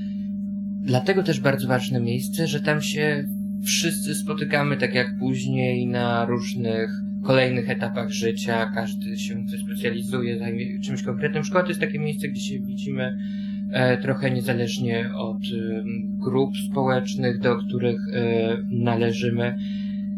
dlatego 0.81 1.23
też 1.23 1.39
bardzo 1.39 1.67
ważne 1.67 1.99
miejsce, 1.99 2.47
że 2.47 2.59
tam 2.59 2.81
się 2.81 3.25
wszyscy 3.65 4.15
spotykamy, 4.15 4.77
tak 4.77 4.95
jak 4.95 5.07
później 5.19 5.87
na 5.87 6.25
różnych 6.25 6.89
kolejnych 7.25 7.69
etapach 7.69 8.09
życia, 8.09 8.71
każdy 8.75 9.17
się 9.17 9.35
specjalizuje, 9.65 10.39
zajmie 10.39 10.79
czymś 10.79 11.03
konkretnym. 11.03 11.43
Szkoła 11.43 11.63
to 11.63 11.69
jest 11.69 11.81
takie 11.81 11.99
miejsce, 11.99 12.27
gdzie 12.27 12.41
się 12.41 12.59
widzimy 12.59 13.17
e, 13.71 13.97
trochę 13.97 14.31
niezależnie 14.31 15.09
od 15.15 15.37
e, 15.37 15.83
grup 16.17 16.51
społecznych, 16.71 17.39
do 17.39 17.55
których 17.55 17.99
e, 18.13 18.57
należymy. 18.71 19.55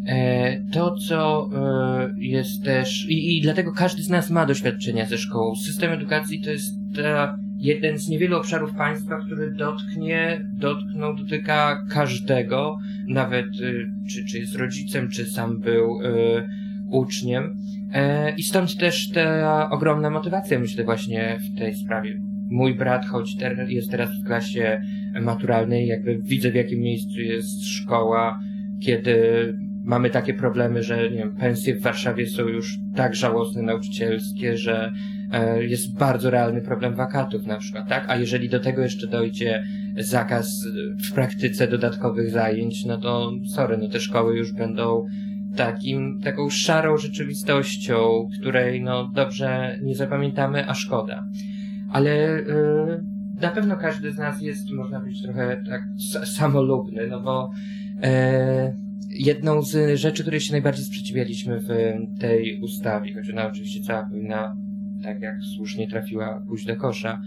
E, 0.07 0.61
to, 0.71 0.95
co 0.95 1.49
e, 1.55 2.13
jest 2.17 2.63
też, 2.63 3.05
i, 3.09 3.37
i 3.37 3.41
dlatego 3.41 3.71
każdy 3.71 4.03
z 4.03 4.09
nas 4.09 4.29
ma 4.29 4.45
doświadczenia 4.45 5.05
ze 5.05 5.17
szkołą. 5.17 5.55
System 5.55 5.91
edukacji 5.91 6.41
to 6.41 6.51
jest 6.51 6.75
ta 6.95 7.37
jeden 7.57 7.97
z 7.97 8.07
niewielu 8.07 8.37
obszarów 8.37 8.73
państwa, 8.73 9.19
który 9.25 9.51
dotknie, 9.51 10.45
dotknął, 10.53 11.15
dotyka 11.15 11.85
każdego, 11.89 12.77
nawet 13.07 13.45
y, 13.45 13.91
czy, 14.09 14.25
czy 14.25 14.39
jest 14.39 14.55
rodzicem, 14.55 15.09
czy 15.09 15.25
sam 15.25 15.59
był 15.59 16.01
y, 16.01 16.66
uczniem. 16.89 17.57
E, 17.93 18.35
I 18.35 18.43
stąd 18.43 18.77
też 18.77 19.09
ta 19.09 19.69
ogromna 19.69 20.09
motywacja, 20.09 20.59
myślę, 20.59 20.83
właśnie 20.83 21.37
w 21.39 21.59
tej 21.59 21.75
sprawie. 21.75 22.17
Mój 22.49 22.75
brat, 22.75 23.05
choć 23.05 23.35
ter 23.35 23.69
jest 23.69 23.91
teraz 23.91 24.09
w 24.09 24.27
klasie 24.27 24.81
maturalnej, 25.21 25.87
jakby 25.87 26.19
widzę 26.23 26.51
w 26.51 26.55
jakim 26.55 26.79
miejscu 26.79 27.19
jest 27.19 27.65
szkoła, 27.65 28.39
kiedy 28.83 29.17
mamy 29.87 30.09
takie 30.09 30.33
problemy, 30.33 30.83
że 30.83 31.11
nie 31.11 31.17
wiem, 31.17 31.35
pensje 31.35 31.75
w 31.75 31.81
Warszawie 31.81 32.27
są 32.27 32.47
już 32.47 32.77
tak 32.95 33.15
żałosne 33.15 33.61
nauczycielskie, 33.61 34.57
że 34.57 34.91
e, 35.31 35.63
jest 35.63 35.97
bardzo 35.97 36.29
realny 36.29 36.61
problem 36.61 36.95
wakatów 36.95 37.45
na 37.45 37.57
przykład, 37.57 37.89
tak? 37.89 38.05
A 38.07 38.15
jeżeli 38.15 38.49
do 38.49 38.59
tego 38.59 38.81
jeszcze 38.81 39.07
dojdzie 39.07 39.63
zakaz 39.97 40.65
w 41.09 41.13
praktyce 41.13 41.67
dodatkowych 41.67 42.29
zajęć, 42.29 42.85
no 42.85 42.97
to 42.97 43.31
sorry, 43.55 43.77
no 43.77 43.89
te 43.89 43.99
szkoły 43.99 44.37
już 44.37 44.53
będą 44.53 45.05
takim, 45.55 46.19
taką 46.23 46.49
szarą 46.49 46.97
rzeczywistością, 46.97 48.27
której 48.41 48.81
no 48.81 49.11
dobrze 49.13 49.79
nie 49.83 49.95
zapamiętamy, 49.95 50.69
a 50.69 50.73
szkoda. 50.73 51.23
Ale 51.91 52.09
yy, 52.09 53.03
na 53.41 53.49
pewno 53.49 53.77
każdy 53.77 54.11
z 54.11 54.17
nas 54.17 54.41
jest, 54.41 54.71
można 54.71 54.99
powiedzieć, 54.99 55.23
trochę 55.23 55.63
tak 55.69 55.81
samolubny, 56.25 57.07
no 57.07 57.21
bo 57.21 57.51
yy, 57.95 58.87
jedną 59.09 59.61
z 59.61 59.99
rzeczy, 59.99 60.21
której 60.21 60.39
się 60.39 60.51
najbardziej 60.51 60.85
sprzeciwialiśmy 60.85 61.59
w 61.59 61.67
tej 62.19 62.61
ustawie, 62.61 63.13
choć 63.13 63.29
ona 63.29 63.47
oczywiście 63.47 63.81
cała 63.83 64.03
powinna, 64.03 64.55
tak 65.03 65.21
jak 65.21 65.35
słusznie 65.55 65.87
trafiła, 65.87 66.43
pójść 66.47 66.65
do 66.65 66.75
kosza, 66.75 67.21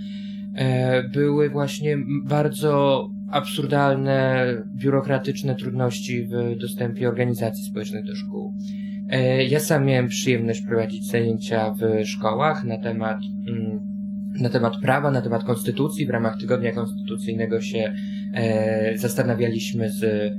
e, 0.54 1.02
były 1.08 1.50
właśnie 1.50 1.96
bardzo 2.24 3.04
absurdalne, 3.30 4.46
biurokratyczne 4.66 5.54
trudności 5.54 6.26
w 6.26 6.58
dostępie 6.60 7.08
organizacji 7.08 7.64
społecznych 7.64 8.04
do 8.04 8.14
szkół. 8.14 8.54
E, 9.10 9.44
ja 9.44 9.60
sam 9.60 9.84
miałem 9.84 10.08
przyjemność 10.08 10.62
prowadzić 10.62 11.06
zajęcia 11.06 11.74
w 11.74 12.06
szkołach 12.06 12.64
na 12.64 12.78
temat, 12.78 13.18
mm, 13.48 13.80
na 14.40 14.48
temat 14.48 14.72
prawa, 14.82 15.10
na 15.10 15.22
temat 15.22 15.44
konstytucji. 15.44 16.06
W 16.06 16.10
ramach 16.10 16.38
tygodnia 16.40 16.72
konstytucyjnego 16.72 17.60
się 17.60 17.94
e, 18.34 18.98
zastanawialiśmy 18.98 19.90
z 19.90 20.32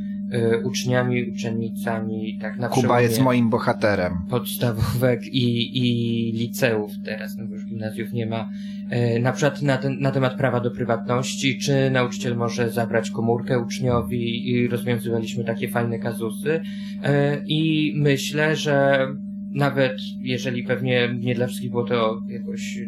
uczniami, 0.63 1.31
uczennicami, 1.31 2.37
tak 2.41 2.57
na 2.57 2.69
Kuba 2.69 3.01
jest 3.01 3.21
moim 3.21 3.49
bohaterem. 3.49 4.13
Podstawówek 4.29 5.25
i, 5.25 5.77
i 5.77 6.31
liceów 6.31 6.91
teraz, 7.05 7.35
no 7.37 7.47
bo 7.47 7.53
już 7.53 7.65
gimnazjów 7.65 8.13
nie 8.13 8.25
ma. 8.25 8.49
Y, 9.15 9.19
na 9.19 9.31
przykład 9.31 9.61
na, 9.61 9.77
ten, 9.77 9.99
na 9.99 10.11
temat 10.11 10.37
prawa 10.37 10.59
do 10.59 10.71
prywatności, 10.71 11.57
czy 11.57 11.91
nauczyciel 11.91 12.37
może 12.37 12.69
zabrać 12.69 13.11
komórkę 13.11 13.59
uczniowi 13.59 14.49
i 14.49 14.67
rozwiązywaliśmy 14.67 15.43
takie 15.43 15.67
fajne 15.67 15.99
kazusy. 15.99 16.49
Y, 16.51 16.61
I 17.45 17.93
myślę, 17.97 18.55
że 18.55 19.07
nawet 19.53 19.97
jeżeli 20.21 20.63
pewnie 20.63 21.15
nie 21.19 21.35
dla 21.35 21.47
wszystkich 21.47 21.71
było 21.71 21.83
to 21.83 22.21
jakoś 22.27 22.77
e, 22.77 22.81
e, 22.81 22.87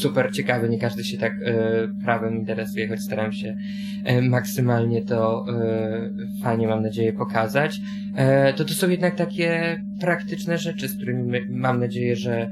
super 0.00 0.32
ciekawe, 0.32 0.68
nie 0.68 0.78
każdy 0.78 1.04
się 1.04 1.18
tak 1.18 1.32
e, 1.44 1.88
prawem 2.04 2.36
interesuje, 2.36 2.88
choć 2.88 3.00
staram 3.00 3.32
się 3.32 3.56
maksymalnie 4.22 5.02
to 5.04 5.46
fajnie, 6.42 6.68
mam 6.68 6.82
nadzieję, 6.82 7.12
pokazać, 7.12 7.80
to 8.56 8.64
to 8.64 8.74
są 8.74 8.88
jednak 8.88 9.16
takie 9.16 9.80
praktyczne 10.00 10.58
rzeczy, 10.58 10.88
z 10.88 10.96
którymi 10.96 11.22
my, 11.22 11.46
mam 11.50 11.80
nadzieję, 11.80 12.16
że 12.16 12.50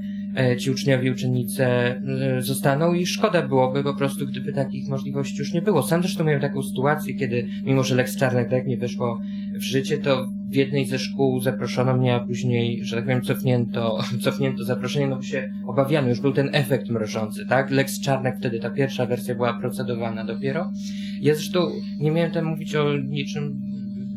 ci 0.59 0.71
uczniowie 0.71 1.13
uczennice 1.13 1.95
zostaną 2.39 2.95
i 2.95 3.07
szkoda 3.07 3.49
byłoby 3.49 3.83
po 3.83 3.95
prostu, 3.95 4.27
gdyby 4.27 4.53
takich 4.53 4.89
możliwości 4.89 5.39
już 5.39 5.53
nie 5.53 5.63
było. 5.63 5.83
Sam 5.83 6.03
zresztą 6.03 6.25
miałem 6.25 6.41
taką 6.41 6.63
sytuację, 6.63 7.15
kiedy 7.15 7.47
mimo, 7.65 7.83
że 7.83 7.95
Lex 7.95 8.17
Czarnek 8.17 8.51
tak 8.51 8.67
nie 8.67 8.77
weszło 8.77 9.21
w 9.55 9.63
życie, 9.63 9.99
to 9.99 10.27
w 10.51 10.55
jednej 10.55 10.87
ze 10.87 10.99
szkół 10.99 11.41
zaproszono 11.41 11.97
mnie, 11.97 12.15
a 12.15 12.21
później, 12.21 12.85
że 12.85 12.97
tak 12.97 13.05
powiem, 13.05 13.23
cofnięto, 13.23 13.99
cofnięto 14.25 14.65
zaproszenie, 14.65 15.07
no 15.07 15.17
bo 15.17 15.23
się 15.23 15.53
obawiano, 15.67 16.09
już 16.09 16.21
był 16.21 16.33
ten 16.33 16.51
efekt 16.53 16.89
mrożący, 16.89 17.47
tak? 17.47 17.71
Lex 17.71 18.01
Czarnek 18.01 18.37
wtedy, 18.39 18.61
ta 18.61 18.71
pierwsza 18.71 19.07
wersja 19.07 19.35
była 19.35 19.61
procedowana 19.61 20.25
dopiero. 20.25 20.73
Ja 21.21 21.35
zresztą 21.35 21.61
nie 22.01 22.11
miałem 22.11 22.33
tam 22.33 22.45
mówić 22.45 22.75
o 22.75 22.97
niczym 22.97 23.61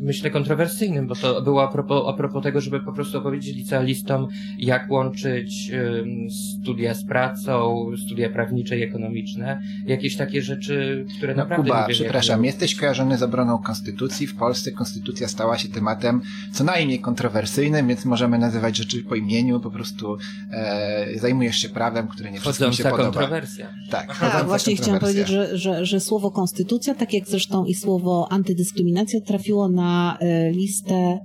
myślę, 0.04 0.30
kontrowersyjnym, 0.30 1.06
bo 1.06 1.14
to 1.14 1.42
było 1.42 1.62
a 1.62 1.72
propos, 1.72 2.04
a 2.08 2.12
propos 2.12 2.42
tego, 2.42 2.60
żeby 2.60 2.80
po 2.80 2.92
prostu 2.92 3.18
opowiedzieć 3.18 3.56
licealistom, 3.56 4.28
jak 4.58 4.90
łączyć 4.90 5.70
um, 5.72 6.30
studia 6.30 6.94
z 6.94 7.06
pracą, 7.06 7.86
studia 8.06 8.30
prawnicze 8.30 8.78
i 8.78 8.82
ekonomiczne, 8.82 9.62
jakieś 9.86 10.16
takie 10.16 10.42
rzeczy, 10.42 11.06
które 11.16 11.34
no, 11.34 11.42
naprawdę 11.42 11.70
Kuba, 11.70 11.86
nie 11.86 11.94
przepraszam, 11.94 12.44
jesteś 12.44 12.74
kojarzony 12.74 13.18
z 13.18 13.22
obroną 13.22 13.58
konstytucji. 13.58 14.26
W 14.26 14.36
Polsce 14.36 14.72
konstytucja 14.72 15.28
stała 15.28 15.58
się 15.58 15.68
tematem 15.68 16.20
co 16.52 16.64
najmniej 16.64 17.00
kontrowersyjnym, 17.00 17.88
więc 17.88 18.04
możemy 18.04 18.38
nazywać 18.38 18.76
rzeczy 18.76 19.02
po 19.02 19.14
imieniu, 19.14 19.60
po 19.60 19.70
prostu 19.70 20.16
e, 20.50 21.18
zajmujesz 21.18 21.56
się 21.56 21.68
prawem, 21.68 22.08
które 22.08 22.30
nie 22.30 22.40
wszystkim 22.40 22.72
się 22.72 22.84
podoba. 22.84 23.02
kontrowersja. 23.02 23.66
Tak, 23.90 24.18
tak 24.18 24.46
właśnie 24.46 24.76
chciałam 24.76 25.00
powiedzieć, 25.00 25.28
że, 25.28 25.58
że, 25.58 25.86
że 25.86 26.00
słowo 26.00 26.30
konstytucja, 26.30 26.94
tak 26.94 27.12
jak 27.14 27.26
zresztą 27.26 27.64
i 27.64 27.74
słowo 27.74 28.28
antydyskryminacja 28.30 29.20
trafiło 29.20 29.68
na 29.68 29.93
E, 30.20 30.50
listę 30.50 30.94
e, 30.94 31.18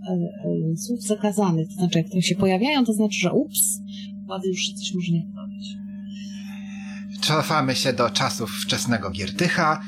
e, 0.73 0.77
słów 0.77 1.01
zakazanych, 1.03 1.67
to 1.67 1.73
znaczy 1.73 1.97
jak 1.97 2.07
które 2.07 2.21
się 2.21 2.35
pojawiają, 2.35 2.85
to 2.85 2.93
znaczy, 2.93 3.19
że 3.19 3.31
ups, 3.31 3.79
władzy 4.25 4.47
już 4.47 4.73
coś 4.73 4.93
może 4.93 5.11
nie 5.11 5.21
podobać. 5.21 5.65
Cofamy 7.21 7.75
się 7.75 7.93
do 7.93 8.09
czasów 8.09 8.51
wczesnego 8.51 9.09
Giertycha, 9.09 9.81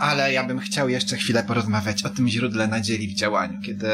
ale 0.00 0.32
ja 0.32 0.44
bym 0.44 0.58
chciał 0.58 0.88
jeszcze 0.88 1.16
chwilę 1.16 1.42
porozmawiać 1.42 2.02
o 2.02 2.08
tym 2.08 2.28
źródle 2.28 2.68
nadziei 2.68 3.08
w 3.08 3.14
działaniu, 3.14 3.60
kiedy 3.60 3.86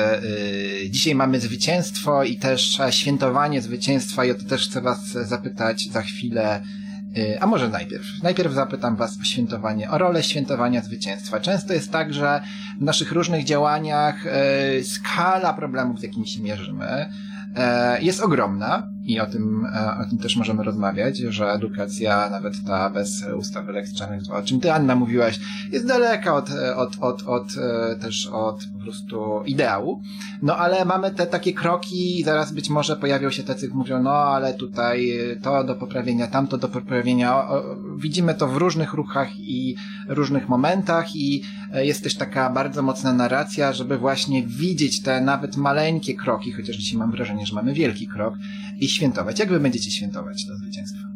y, 0.85 0.91
dzisiaj 0.91 1.15
mamy 1.15 1.41
zwycięstwo 1.41 2.25
i 2.25 2.37
też 2.37 2.79
świętowanie 2.91 3.63
zwycięstwa 3.63 4.25
i 4.25 4.31
o 4.31 4.35
to 4.35 4.45
też 4.45 4.69
chcę 4.69 4.81
was 4.81 5.11
zapytać 5.11 5.89
za 5.93 6.03
chwilę, 6.03 6.63
a 7.41 7.47
może 7.47 7.69
najpierw. 7.69 8.05
Najpierw 8.23 8.53
zapytam 8.53 8.97
Was 8.97 9.19
o 9.21 9.25
świętowanie, 9.25 9.91
o 9.91 9.99
rolę 9.99 10.23
świętowania 10.23 10.83
zwycięstwa. 10.83 11.41
Często 11.41 11.73
jest 11.73 11.93
tak, 11.93 12.15
że 12.15 12.41
w 12.81 12.83
naszych 12.83 13.13
różnych 13.13 13.45
działaniach 13.45 14.27
y, 14.27 14.85
skala 14.85 15.55
problemów, 15.55 16.01
z 16.01 16.03
jakimi 16.03 16.29
się 16.29 16.43
mierzymy, 16.43 17.07
y, 17.99 18.03
jest 18.03 18.21
ogromna 18.21 18.89
i 19.09 19.21
o 19.21 19.27
tym, 19.27 19.67
e, 19.67 19.99
o 20.01 20.11
tym 20.11 20.19
też 20.19 20.37
możemy 20.37 20.63
rozmawiać, 20.63 21.19
że 21.19 21.53
edukacja, 21.53 22.31
nawet 22.31 22.55
ta 22.67 22.91
bez 22.91 23.25
ustawy 23.37 23.73
Lex 23.73 23.95
Czarnych, 23.95 24.23
o 24.31 24.43
czym 24.43 24.61
ty 24.61 24.73
Anna 24.73 24.95
mówiłaś, 24.95 25.41
jest 25.73 25.87
daleka 25.87 26.35
od, 26.35 26.51
od, 26.77 26.97
od, 27.01 27.23
od, 27.27 27.47
też 28.01 28.27
od 28.27 28.65
po 28.79 28.85
prostu 28.85 29.43
ideału. 29.47 30.03
No 30.43 30.57
ale 30.57 30.85
mamy 30.85 31.11
te 31.11 31.27
takie 31.27 31.53
kroki 31.53 32.21
i 32.21 32.25
zaraz 32.25 32.53
być 32.53 32.71
może 32.71 32.97
pojawią 32.97 33.31
się 33.31 33.43
tacy, 33.43 33.69
mówią, 33.75 34.03
no 34.03 34.11
ale 34.11 34.55
tutaj 34.55 35.19
to 35.43 35.65
do 35.65 35.75
poprawienia, 35.75 36.27
tamto 36.27 36.59
do 36.59 36.69
poprawienia. 36.69 37.49
Widzimy 37.97 38.35
to 38.35 38.49
w 38.49 38.57
różnych 38.57 38.95
ruchach 38.95 39.29
i 39.39 39.77
różnych 40.09 40.49
momentach 40.49 41.17
i 41.17 41.43
jest 41.75 42.03
też 42.03 42.15
taka 42.15 42.51
bardzo 42.51 42.83
mocna 42.83 43.13
narracja, 43.13 43.73
żeby 43.73 43.99
właśnie 43.99 44.47
widzieć 44.47 45.03
te 45.03 45.21
nawet 45.21 45.57
maleńkie 45.57 46.15
kroki, 46.15 46.53
chociaż 46.53 46.77
dzisiaj 46.77 46.99
mam 46.99 47.11
wrażenie, 47.11 47.47
że 47.47 47.55
mamy 47.55 47.75
wielki 47.75 48.09
krok 48.09 48.35
i 48.79 48.89
świętować. 48.89 49.39
Jak 49.39 49.49
wy 49.49 49.61
będziecie 49.61 49.91
świętować 49.91 50.47
to 50.47 50.57
zwycięstwo? 50.57 51.08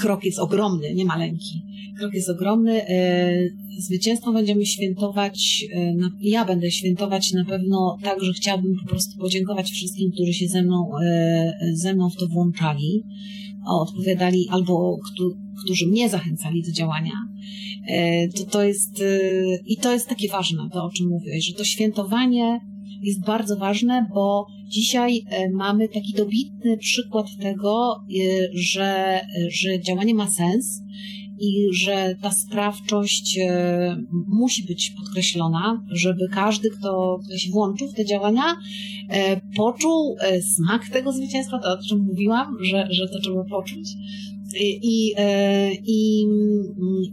Krok 0.00 0.24
jest 0.24 0.38
ogromny, 0.38 0.94
nie 0.94 1.04
maleńki. 1.04 1.62
Krok 1.98 2.14
jest 2.14 2.30
ogromny. 2.30 2.88
E, 2.88 3.34
zwycięstwo 3.78 4.32
będziemy 4.32 4.66
świętować, 4.66 5.64
e, 5.74 5.94
ja 6.20 6.44
będę 6.44 6.70
świętować 6.70 7.32
na 7.32 7.44
pewno 7.44 7.96
tak, 8.02 8.22
że 8.22 8.32
chciałabym 8.32 8.76
po 8.82 8.88
prostu 8.88 9.18
podziękować 9.18 9.70
wszystkim, 9.70 10.12
którzy 10.12 10.32
się 10.32 10.48
ze 10.48 10.62
mną, 10.62 10.90
e, 11.02 11.54
ze 11.72 11.94
mną 11.94 12.10
w 12.10 12.16
to 12.16 12.26
włączali, 12.26 13.02
odpowiadali 13.66 14.46
albo 14.50 14.98
którzy 15.64 15.86
mnie 15.86 16.08
zachęcali 16.08 16.62
do 16.62 16.72
działania. 16.72 17.12
To, 18.36 18.44
to 18.44 18.64
jest, 18.64 19.02
i 19.66 19.76
to 19.76 19.92
jest 19.92 20.08
takie 20.08 20.28
ważne, 20.28 20.68
to 20.72 20.84
o 20.84 20.90
czym 20.90 21.08
mówię, 21.08 21.40
że 21.40 21.52
to 21.52 21.64
świętowanie 21.64 22.60
jest 23.02 23.24
bardzo 23.26 23.56
ważne, 23.56 24.06
bo 24.14 24.46
dzisiaj 24.68 25.22
e, 25.30 25.50
mamy 25.50 25.88
taki 25.88 26.12
dobitny 26.12 26.78
przykład 26.78 27.26
tego, 27.40 27.96
e, 27.96 28.48
że, 28.54 29.20
że 29.50 29.80
działanie 29.80 30.14
ma 30.14 30.30
sens 30.30 30.82
i 31.40 31.66
że 31.72 32.14
ta 32.22 32.30
sprawczość 32.30 33.38
e, 33.38 33.96
musi 34.28 34.64
być 34.64 34.90
podkreślona, 34.90 35.84
żeby 35.90 36.28
każdy, 36.32 36.70
kto 36.70 37.18
się 37.38 37.50
włączył 37.50 37.88
w 37.88 37.94
te 37.94 38.04
działania, 38.04 38.56
poczuł 39.56 40.16
smak 40.56 40.88
tego 40.88 41.12
zwycięstwa, 41.12 41.58
to 41.58 41.72
o 41.72 41.78
czym 41.88 41.98
mówiłam, 41.98 42.56
że, 42.62 42.86
że 42.90 43.08
to 43.08 43.20
trzeba 43.20 43.44
poczuć. 43.44 43.88
I, 44.60 45.14
i, 45.86 46.26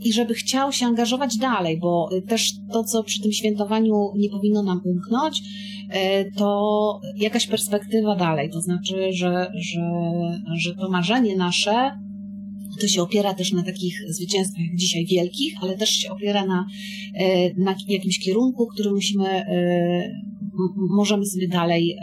i 0.01 0.13
żeby 0.13 0.33
chciał 0.33 0.71
się 0.71 0.85
angażować 0.85 1.37
dalej, 1.37 1.79
bo 1.79 2.09
też 2.27 2.51
to, 2.71 2.83
co 2.83 3.03
przy 3.03 3.21
tym 3.21 3.31
świętowaniu 3.31 3.93
nie 4.15 4.29
powinno 4.29 4.63
nam 4.63 4.81
umknąć, 4.85 5.41
E, 5.91 6.31
to 6.31 6.99
jakaś 7.15 7.47
perspektywa 7.47 8.15
dalej. 8.15 8.49
To 8.49 8.61
znaczy, 8.61 9.13
że, 9.13 9.51
że, 9.55 9.81
że 10.55 10.75
to 10.75 10.89
marzenie 10.89 11.35
nasze 11.35 11.91
to 12.81 12.87
się 12.87 13.01
opiera 13.01 13.33
też 13.33 13.51
na 13.51 13.63
takich 13.63 13.95
zwycięstwach 14.09 14.65
dzisiaj 14.75 15.05
wielkich, 15.05 15.53
ale 15.61 15.77
też 15.77 15.89
się 15.89 16.11
opiera 16.11 16.45
na, 16.45 16.65
e, 17.15 17.53
na 17.57 17.75
jakimś 17.87 18.19
kierunku, 18.19 18.67
który 18.67 18.91
musimy, 18.91 19.27
e, 19.27 20.11
możemy 20.75 21.25
sobie 21.25 21.47
dalej 21.47 21.95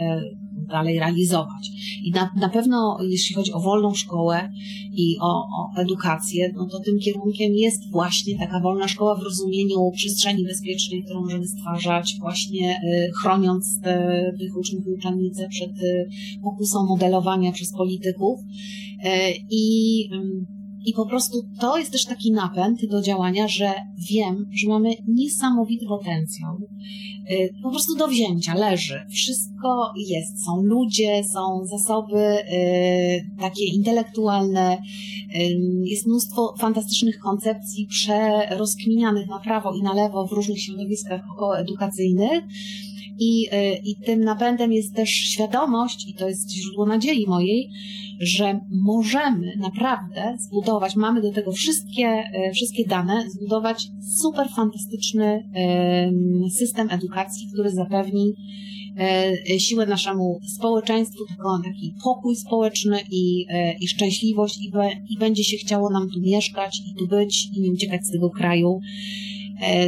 dalej 0.69 0.99
realizować. 0.99 1.69
I 2.03 2.11
na, 2.11 2.29
na 2.35 2.49
pewno, 2.49 2.97
jeśli 3.01 3.35
chodzi 3.35 3.53
o 3.53 3.59
wolną 3.59 3.93
szkołę 3.93 4.49
i 4.93 5.17
o, 5.21 5.27
o 5.27 5.81
edukację, 5.81 6.51
no 6.55 6.67
to 6.71 6.79
tym 6.79 6.99
kierunkiem 6.99 7.55
jest 7.55 7.91
właśnie 7.91 8.39
taka 8.39 8.59
wolna 8.59 8.87
szkoła 8.87 9.15
w 9.15 9.23
rozumieniu 9.23 9.91
przestrzeni 9.95 10.43
bezpiecznej, 10.43 11.03
którą 11.03 11.21
możemy 11.21 11.47
stwarzać, 11.47 12.15
właśnie 12.19 12.79
y, 12.83 13.11
chroniąc 13.21 13.81
te, 13.83 14.33
tych 14.39 14.57
uczniów 14.57 14.87
i 14.87 14.91
uczennice 14.91 15.47
przed 15.49 15.71
y, 15.71 16.09
pokusą 16.43 16.85
modelowania 16.85 17.51
przez 17.51 17.73
polityków. 17.73 18.39
Y, 18.39 19.09
I 19.51 20.09
i 20.85 20.93
po 20.93 21.05
prostu 21.05 21.37
to 21.59 21.77
jest 21.77 21.91
też 21.91 22.05
taki 22.05 22.31
napęd 22.31 22.85
do 22.85 23.01
działania, 23.01 23.47
że 23.47 23.73
wiem, 24.11 24.45
że 24.53 24.67
mamy 24.67 24.89
niesamowity 25.07 25.85
potencjał. 25.85 26.57
Y, 27.31 27.53
po 27.63 27.69
prostu 27.69 27.95
do 27.97 28.07
wzięcia 28.07 28.55
leży. 28.55 29.01
Wszystko 29.11 29.93
jest. 29.97 30.45
Są 30.45 30.61
ludzie, 30.63 31.23
są 31.23 31.65
zasoby 31.65 32.17
y, 32.17 33.29
takie 33.39 33.65
intelektualne. 33.65 34.77
Y, 35.35 35.57
jest 35.83 36.07
mnóstwo 36.07 36.55
fantastycznych 36.59 37.19
koncepcji 37.19 37.87
przerozkminianych 37.87 39.27
na 39.27 39.39
prawo 39.39 39.73
i 39.73 39.83
na 39.83 39.93
lewo 39.93 40.27
w 40.27 40.31
różnych 40.31 40.61
środowiskach 40.61 41.21
okołoedukacyjnych. 41.35 42.43
I, 43.19 43.47
I 43.83 43.95
tym 44.05 44.23
napędem 44.23 44.73
jest 44.73 44.95
też 44.95 45.09
świadomość, 45.09 46.07
i 46.09 46.13
to 46.13 46.27
jest 46.29 46.51
źródło 46.51 46.85
nadziei 46.85 47.27
mojej, 47.27 47.69
że 48.19 48.59
możemy 48.69 49.53
naprawdę 49.57 50.37
zbudować, 50.39 50.95
mamy 50.95 51.21
do 51.21 51.31
tego 51.31 51.51
wszystkie, 51.51 52.07
e, 52.07 52.51
wszystkie 52.53 52.85
dane, 52.87 53.29
zbudować 53.29 53.87
super 54.21 54.47
fantastyczny 54.55 55.49
system 56.57 56.87
edukacji, 56.91 57.47
który 57.53 57.69
zapewni 57.69 58.33
e, 58.99 59.59
siłę 59.59 59.85
naszemu 59.85 60.39
społeczeństwu, 60.55 61.25
tylko 61.25 61.61
taki 61.63 61.93
pokój 62.03 62.35
społeczny 62.35 62.99
i, 63.11 63.45
e, 63.49 63.73
i 63.73 63.87
szczęśliwość 63.87 64.61
i, 64.61 64.71
be, 64.71 64.89
i 65.09 65.17
będzie 65.17 65.43
się 65.43 65.57
chciało 65.57 65.89
nam 65.89 66.09
tu 66.13 66.21
mieszkać 66.21 66.81
i 66.91 66.95
tu 66.99 67.07
być 67.07 67.49
i 67.57 67.61
nie 67.61 67.71
uciekać 67.71 68.05
z 68.05 68.11
tego 68.11 68.29
kraju, 68.29 68.79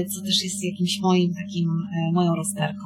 co 0.08 0.22
też 0.22 0.44
jest 0.44 0.64
jakimś 0.64 1.00
moim 1.00 1.34
takim, 1.34 1.70
moją 2.14 2.36
rozterką. 2.36 2.84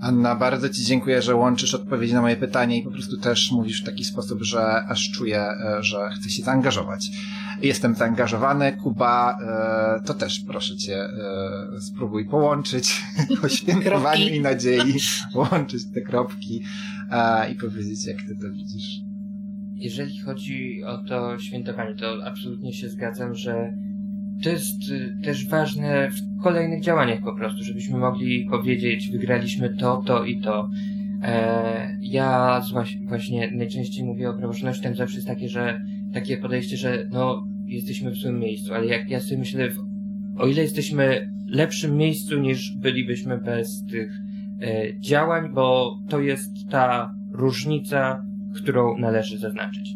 Anna, 0.00 0.36
bardzo 0.36 0.68
Ci 0.68 0.84
dziękuję, 0.84 1.22
że 1.22 1.34
łączysz 1.34 1.74
odpowiedzi 1.74 2.14
na 2.14 2.20
moje 2.20 2.36
pytanie 2.36 2.78
i 2.78 2.82
po 2.82 2.90
prostu 2.90 3.16
też 3.16 3.50
mówisz 3.52 3.82
w 3.82 3.86
taki 3.86 4.04
sposób, 4.04 4.42
że 4.42 4.84
aż 4.88 5.10
czuję, 5.10 5.40
e, 5.40 5.82
że 5.82 6.10
chcę 6.16 6.30
się 6.30 6.42
zaangażować. 6.42 7.06
Jestem 7.62 7.94
zaangażowany. 7.94 8.72
Kuba, 8.72 9.38
e, 9.40 10.06
to 10.06 10.14
też 10.14 10.40
proszę 10.46 10.76
Cię, 10.76 10.96
e, 10.96 11.80
spróbuj 11.80 12.28
połączyć 12.28 13.02
o 13.44 13.48
świętowaniu 13.48 14.28
i 14.28 14.40
nadziei, 14.40 14.94
łączyć 15.34 15.82
te 15.94 16.00
kropki 16.00 16.62
i 17.52 17.54
powiedzieć, 17.54 18.06
jak 18.06 18.16
Ty 18.16 18.36
to 18.42 18.52
widzisz. 18.52 19.00
Jeżeli 19.74 20.20
chodzi 20.20 20.84
o 20.84 20.98
to 20.98 21.38
świętowanie, 21.38 21.94
to 21.94 22.26
absolutnie 22.26 22.72
się 22.72 22.88
zgadzam, 22.88 23.34
że 23.34 23.72
to 24.42 24.50
jest 24.50 24.90
y, 24.90 25.16
też 25.24 25.48
ważne 25.48 26.10
w 26.10 26.42
kolejnych 26.42 26.82
działaniach 26.82 27.20
po 27.20 27.34
prostu, 27.34 27.64
żebyśmy 27.64 27.98
mogli 27.98 28.46
powiedzieć, 28.50 29.10
wygraliśmy 29.10 29.76
to, 29.76 30.02
to 30.06 30.24
i 30.24 30.40
to. 30.40 30.70
E, 31.22 31.96
ja 32.00 32.60
właśnie 33.08 33.50
najczęściej 33.50 34.04
mówię 34.04 34.30
o 34.30 34.34
praworządności, 34.34 34.82
tam 34.82 34.94
zawsze 34.94 35.16
jest 35.16 35.28
takie, 35.28 35.48
że 35.48 35.80
takie 36.14 36.36
podejście, 36.36 36.76
że 36.76 37.06
no 37.10 37.46
jesteśmy 37.66 38.10
w 38.10 38.16
złym 38.16 38.38
miejscu, 38.38 38.74
ale 38.74 38.86
jak 38.86 39.10
ja 39.10 39.20
sobie 39.20 39.38
myślę, 39.38 39.68
o 40.38 40.46
ile 40.46 40.62
jesteśmy 40.62 41.30
w 41.46 41.54
lepszym 41.54 41.96
miejscu 41.96 42.38
niż 42.38 42.76
bylibyśmy 42.76 43.38
bez 43.38 43.84
tych 43.90 44.12
e, 44.62 45.00
działań, 45.00 45.52
bo 45.54 45.98
to 46.08 46.20
jest 46.20 46.50
ta 46.70 47.14
różnica, 47.32 48.24
którą 48.54 48.98
należy 48.98 49.38
zaznaczyć. 49.38 49.94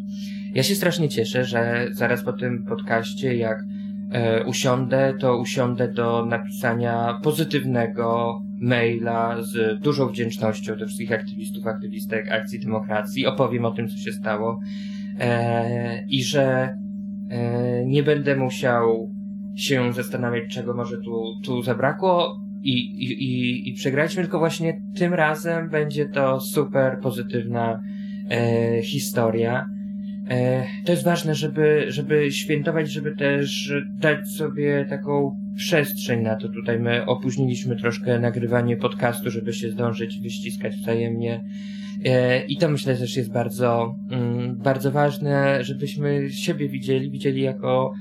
Ja 0.55 0.63
się 0.63 0.75
strasznie 0.75 1.09
cieszę, 1.09 1.45
że 1.45 1.89
zaraz 1.93 2.25
po 2.25 2.33
tym 2.33 2.65
podcaście, 2.65 3.37
jak 3.37 3.59
e, 4.13 4.45
usiądę, 4.45 5.15
to 5.21 5.39
usiądę 5.39 5.93
do 5.93 6.27
napisania 6.27 7.21
pozytywnego 7.23 8.39
maila 8.61 9.43
z 9.43 9.81
dużą 9.81 10.09
wdzięcznością 10.09 10.77
do 10.77 10.87
wszystkich 10.87 11.13
aktywistów, 11.13 11.67
aktywistek 11.67 12.33
Akcji 12.33 12.61
Demokracji. 12.61 13.27
Opowiem 13.27 13.65
o 13.65 13.71
tym, 13.71 13.89
co 13.89 13.97
się 13.97 14.13
stało 14.13 14.61
e, 15.21 16.05
i 16.09 16.25
że 16.25 16.75
e, 17.31 17.87
nie 17.87 18.03
będę 18.03 18.37
musiał 18.37 19.11
się 19.57 19.93
zastanawiać, 19.93 20.45
czego 20.51 20.75
może 20.75 20.97
tu, 20.97 21.23
tu 21.45 21.63
zabrakło 21.63 22.41
i, 22.63 22.73
i, 22.73 23.25
i, 23.25 23.69
i 23.69 23.75
przegraliśmy, 23.75 24.23
tylko 24.23 24.39
właśnie 24.39 24.81
tym 24.97 25.15
razem 25.15 25.71
będzie 25.71 26.09
to 26.09 26.41
super 26.41 26.99
pozytywna 27.03 27.81
e, 28.31 28.83
historia. 28.83 29.67
E, 30.31 30.65
to 30.85 30.93
jest 30.93 31.05
ważne, 31.05 31.35
żeby, 31.35 31.85
żeby 31.89 32.33
świętować, 32.33 32.91
żeby 32.91 33.17
też 33.17 33.73
dać 34.01 34.29
sobie 34.29 34.87
taką 34.89 35.37
przestrzeń 35.57 36.23
na 36.23 36.37
to. 36.37 36.49
Tutaj 36.49 36.81
my 36.81 37.07
opóźniliśmy 37.07 37.77
troszkę 37.77 38.19
nagrywanie 38.19 38.77
podcastu, 38.77 39.31
żeby 39.31 39.53
się 39.53 39.71
zdążyć 39.71 40.21
wyściskać 40.21 40.77
wzajemnie. 40.77 41.45
E, 42.05 42.45
I 42.47 42.57
to 42.57 42.69
myślę 42.69 42.97
też 42.97 43.17
jest 43.17 43.33
bardzo, 43.33 43.97
mm, 44.11 44.57
bardzo 44.57 44.91
ważne, 44.91 45.65
żebyśmy 45.65 46.31
siebie 46.31 46.69
widzieli, 46.69 47.11
widzieli 47.11 47.43
jako 47.43 47.93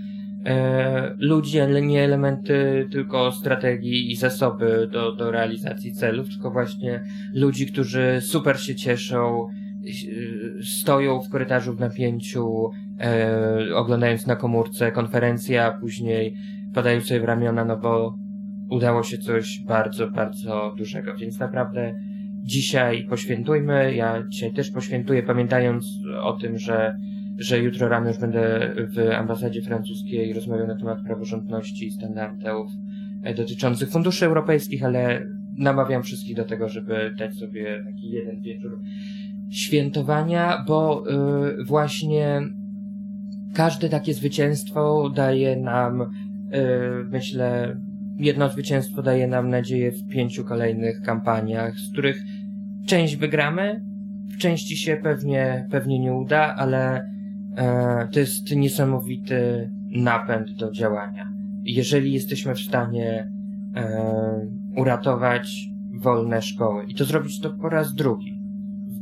e, 0.45 1.15
ludzi, 1.17 1.59
ale 1.59 1.81
nie 1.81 2.03
elementy 2.03 2.87
tylko 2.91 3.31
strategii 3.31 4.11
i 4.11 4.15
zasoby 4.15 4.89
do, 4.91 5.15
do 5.15 5.31
realizacji 5.31 5.93
celów, 5.93 6.29
tylko 6.29 6.51
właśnie 6.51 7.03
ludzi, 7.33 7.67
którzy 7.67 8.19
super 8.21 8.59
się 8.59 8.75
cieszą, 8.75 9.47
stoją 10.79 11.21
w 11.21 11.29
korytarzu 11.29 11.73
w 11.73 11.79
napięciu, 11.79 12.69
e, 12.99 13.75
oglądając 13.75 14.27
na 14.27 14.35
komórce 14.35 14.91
konferencję, 14.91 15.65
a 15.65 15.71
później 15.71 16.35
padają 16.73 17.01
sobie 17.01 17.19
w 17.19 17.23
ramiona, 17.23 17.65
no 17.65 17.77
bo 17.77 18.15
udało 18.69 19.03
się 19.03 19.17
coś 19.17 19.59
bardzo, 19.67 20.11
bardzo 20.11 20.73
dużego. 20.77 21.15
Więc 21.17 21.39
naprawdę 21.39 21.95
dzisiaj 22.43 23.03
poświętujmy. 23.03 23.95
Ja 23.95 24.23
dzisiaj 24.29 24.53
też 24.53 24.71
poświętuję, 24.71 25.23
pamiętając 25.23 25.85
o 26.21 26.33
tym, 26.33 26.57
że, 26.57 26.95
że 27.37 27.59
jutro 27.59 27.89
rano 27.89 28.07
już 28.07 28.19
będę 28.19 28.75
w 28.95 29.11
ambasadzie 29.11 29.61
francuskiej 29.61 30.33
rozmawiał 30.33 30.67
na 30.67 30.77
temat 30.77 30.97
praworządności 31.05 31.87
i 31.87 31.91
standardów 31.91 32.71
e, 33.23 33.33
dotyczących 33.33 33.89
funduszy 33.89 34.25
europejskich, 34.25 34.83
ale 34.83 35.25
namawiam 35.57 36.03
wszystkich 36.03 36.35
do 36.35 36.45
tego, 36.45 36.69
żeby 36.69 37.15
dać 37.17 37.35
sobie 37.35 37.83
taki 37.85 38.09
jeden 38.09 38.41
wieczór 38.41 38.79
świętowania, 39.51 40.63
bo 40.67 41.03
y, 41.59 41.63
właśnie 41.63 42.41
każde 43.53 43.89
takie 43.89 44.13
zwycięstwo 44.13 45.09
daje 45.09 45.55
nam, 45.55 46.01
y, 46.01 46.07
myślę, 47.09 47.77
jedno 48.17 48.49
zwycięstwo 48.49 49.01
daje 49.01 49.27
nam 49.27 49.49
nadzieję 49.49 49.91
w 49.91 50.07
pięciu 50.07 50.43
kolejnych 50.43 51.01
kampaniach, 51.01 51.75
z 51.79 51.91
których 51.91 52.23
część 52.85 53.15
wygramy, 53.15 53.83
w 54.33 54.37
części 54.37 54.77
się 54.77 54.97
pewnie, 55.03 55.67
pewnie 55.71 55.99
nie 55.99 56.13
uda, 56.13 56.55
ale 56.55 57.09
e, 57.57 58.07
to 58.13 58.19
jest 58.19 58.55
niesamowity 58.55 59.69
napęd 59.91 60.51
do 60.51 60.71
działania. 60.71 61.29
Jeżeli 61.63 62.13
jesteśmy 62.13 62.55
w 62.55 62.59
stanie 62.59 63.31
e, 63.75 64.47
uratować 64.77 65.69
wolne 65.93 66.41
szkoły 66.41 66.85
i 66.87 66.95
to 66.95 67.05
zrobić 67.05 67.39
to 67.39 67.49
po 67.49 67.69
raz 67.69 67.93
drugi, 67.93 68.32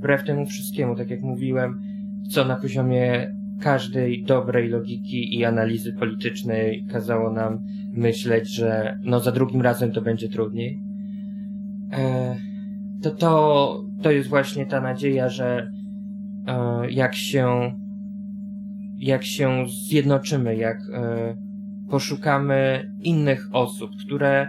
wbrew 0.02 0.24
temu 0.24 0.46
wszystkiemu, 0.46 0.96
tak 0.96 1.10
jak 1.10 1.22
mówiłem, 1.22 1.82
co 2.30 2.46
na 2.46 2.56
poziomie 2.56 3.36
każdej 3.60 4.24
dobrej 4.24 4.70
logiki 4.70 5.38
i 5.38 5.46
analizy 5.46 5.94
politycznej 5.94 6.86
kazało 6.92 7.32
nam 7.34 7.60
myśleć, 7.94 8.50
że 8.50 9.00
no 9.04 9.20
za 9.20 9.32
drugim 9.32 9.62
razem 9.62 9.92
to 9.92 10.02
będzie 10.02 10.30
trudniej. 10.30 10.80
E, 11.94 12.36
to, 13.02 13.12
to, 13.12 13.84
to 14.02 14.12
jest 14.12 14.30
właśnie 14.30 14.66
ta 14.66 14.82
nadzieja, 14.82 15.30
że 15.30 15.72
e, 16.48 16.92
jak 16.92 17.16
się 17.16 17.72
jak 18.98 19.24
się 19.24 19.66
zjednoczymy, 19.88 20.56
jak 20.56 20.78
e, 20.94 21.36
poszukamy 21.90 22.92
innych 23.02 23.50
osób, 23.52 23.92
które 24.06 24.48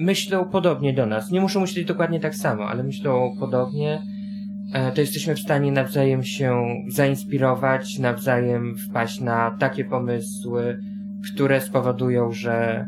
myślą 0.00 0.44
podobnie 0.44 0.92
do 0.92 1.06
nas. 1.06 1.30
Nie 1.30 1.40
muszą 1.40 1.60
myśleć 1.60 1.86
dokładnie 1.86 2.20
tak 2.20 2.34
samo, 2.34 2.64
ale 2.64 2.82
myślą 2.82 3.36
podobnie. 3.40 4.02
E, 4.72 4.92
to 4.92 5.00
jesteśmy 5.00 5.34
w 5.34 5.40
stanie 5.40 5.72
nawzajem 5.72 6.22
się 6.22 6.66
zainspirować, 6.88 7.98
nawzajem 7.98 8.76
wpaść 8.76 9.20
na 9.20 9.50
takie 9.50 9.84
pomysły, 9.84 10.80
które 11.32 11.60
spowodują, 11.60 12.32
że, 12.32 12.86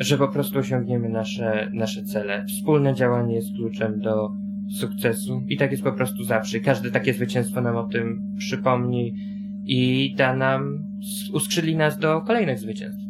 że 0.00 0.18
po 0.18 0.28
prostu 0.28 0.58
osiągniemy 0.58 1.08
nasze, 1.08 1.70
nasze 1.72 2.02
cele. 2.02 2.44
Wspólne 2.48 2.94
działanie 2.94 3.34
jest 3.34 3.48
kluczem 3.56 4.00
do 4.00 4.30
sukcesu 4.80 5.42
i 5.48 5.56
tak 5.56 5.70
jest 5.70 5.82
po 5.82 5.92
prostu 5.92 6.24
zawsze. 6.24 6.60
Każde 6.60 6.90
takie 6.90 7.14
zwycięstwo 7.14 7.60
nam 7.60 7.76
o 7.76 7.88
tym 7.88 8.22
przypomni 8.38 9.14
i 9.64 10.14
da 10.16 10.36
nam, 10.36 10.84
uskrzydli 11.32 11.76
nas 11.76 11.98
do 11.98 12.20
kolejnych 12.20 12.58
zwycięstw. 12.58 13.02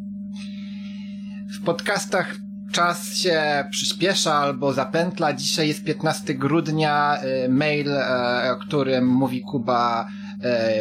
W 1.61 1.65
podcastach 1.65 2.37
czas 2.73 3.15
się 3.15 3.65
przyspiesza 3.71 4.35
albo 4.35 4.73
zapętla. 4.73 5.33
Dzisiaj 5.33 5.69
jest 5.69 5.85
15 5.85 6.35
grudnia, 6.35 7.19
y, 7.45 7.49
mail, 7.49 7.89
y, 7.89 8.51
o 8.53 8.57
którym 8.57 9.07
mówi 9.07 9.41
Kuba, 9.41 10.09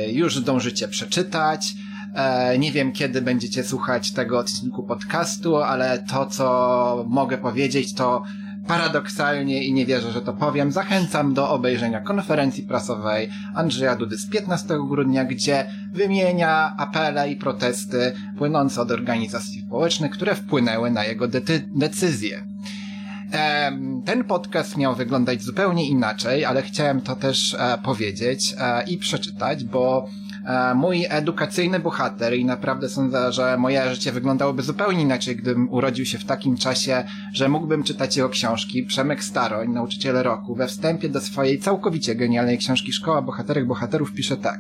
y, 0.08 0.12
już 0.12 0.38
zdążycie 0.38 0.88
przeczytać. 0.88 1.74
Nie 2.60 2.72
wiem, 2.72 2.92
kiedy 2.92 3.22
będziecie 3.22 3.64
słuchać 3.64 4.12
tego 4.12 4.40
odcinku 4.40 4.84
podcastu, 4.84 5.58
ale 5.58 6.00
to, 6.00 6.26
co 6.26 7.06
mogę 7.08 7.38
powiedzieć, 7.38 7.94
to 7.94 8.24
paradoksalnie 8.70 9.64
i 9.64 9.74
nie 9.74 9.86
wierzę, 9.86 10.12
że 10.12 10.22
to 10.22 10.34
powiem, 10.34 10.72
zachęcam 10.72 11.34
do 11.34 11.50
obejrzenia 11.50 12.02
konferencji 12.02 12.64
prasowej 12.64 13.30
Andrzeja 13.56 13.96
Dudy 13.96 14.18
z 14.18 14.30
15 14.30 14.68
grudnia, 14.90 15.26
gdzie 15.26 15.72
wymienia 15.92 16.76
apele 16.78 17.32
i 17.32 17.36
protesty 17.36 18.14
płynące 18.38 18.82
od 18.82 18.92
organizacji 18.92 19.62
społecznych, 19.62 20.12
które 20.12 20.36
wpłynęły 20.36 20.92
na 20.92 21.04
jego 21.04 21.28
decyzje. 21.68 22.44
Ten 24.06 24.24
podcast 24.24 24.78
miał 24.78 24.96
wyglądać 24.96 25.42
zupełnie 25.42 25.90
inaczej, 25.90 26.46
ale 26.46 26.62
chciałem 26.62 27.02
to 27.02 27.16
też 27.16 27.54
e, 27.54 27.78
powiedzieć 27.84 28.56
e, 28.60 28.84
i 28.84 28.98
przeczytać, 28.98 29.64
bo 29.64 30.10
mój 30.76 31.06
edukacyjny 31.10 31.80
bohater 31.80 32.34
i 32.34 32.46
naprawdę 32.46 32.90
sądzę, 32.90 33.32
że 33.32 33.58
moje 33.58 33.94
życie 33.96 34.12
wyglądałoby 34.12 34.64
zupełnie 34.64 35.02
inaczej, 35.02 35.36
gdybym 35.36 35.74
urodził 35.74 36.06
się 36.06 36.18
w 36.18 36.26
takim 36.26 36.58
czasie, 36.58 37.04
że 37.34 37.50
mógłbym 37.50 37.84
czytać 37.84 38.18
jego 38.18 38.30
książki. 38.30 38.84
Przemek 38.84 39.24
Staroń, 39.24 39.70
nauczyciel 39.70 40.16
roku, 40.16 40.56
we 40.56 40.68
wstępie 40.68 41.10
do 41.10 41.22
swojej 41.22 41.60
całkowicie 41.60 42.16
genialnej 42.16 42.58
książki 42.58 42.94
Szkoła 42.94 43.22
Bohaterek 43.22 43.68
Bohaterów 43.68 44.14
pisze 44.14 44.38
tak. 44.38 44.60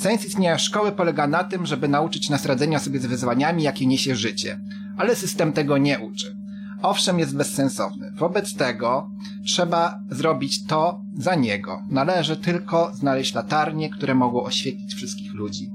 Sens 0.00 0.24
istnienia 0.24 0.58
szkoły 0.58 0.92
polega 0.92 1.26
na 1.26 1.44
tym, 1.44 1.66
żeby 1.66 1.88
nauczyć 1.88 2.30
nas 2.30 2.46
radzenia 2.46 2.78
sobie 2.78 2.98
z 2.98 3.06
wyzwaniami, 3.06 3.62
jakie 3.62 3.86
niesie 3.86 4.16
życie. 4.16 4.60
Ale 4.98 5.16
system 5.16 5.52
tego 5.52 5.78
nie 5.78 5.98
uczy 5.98 6.45
owszem 6.82 7.18
jest 7.18 7.36
bezsensowny. 7.36 8.10
Wobec 8.14 8.54
tego 8.54 9.10
trzeba 9.46 10.00
zrobić 10.10 10.66
to 10.66 11.00
za 11.18 11.34
niego. 11.34 11.82
Należy 11.90 12.36
tylko 12.36 12.94
znaleźć 12.94 13.34
latarnie, 13.34 13.90
które 13.90 14.14
mogą 14.14 14.42
oświetlić 14.42 14.94
wszystkich 14.94 15.34
ludzi. 15.34 15.70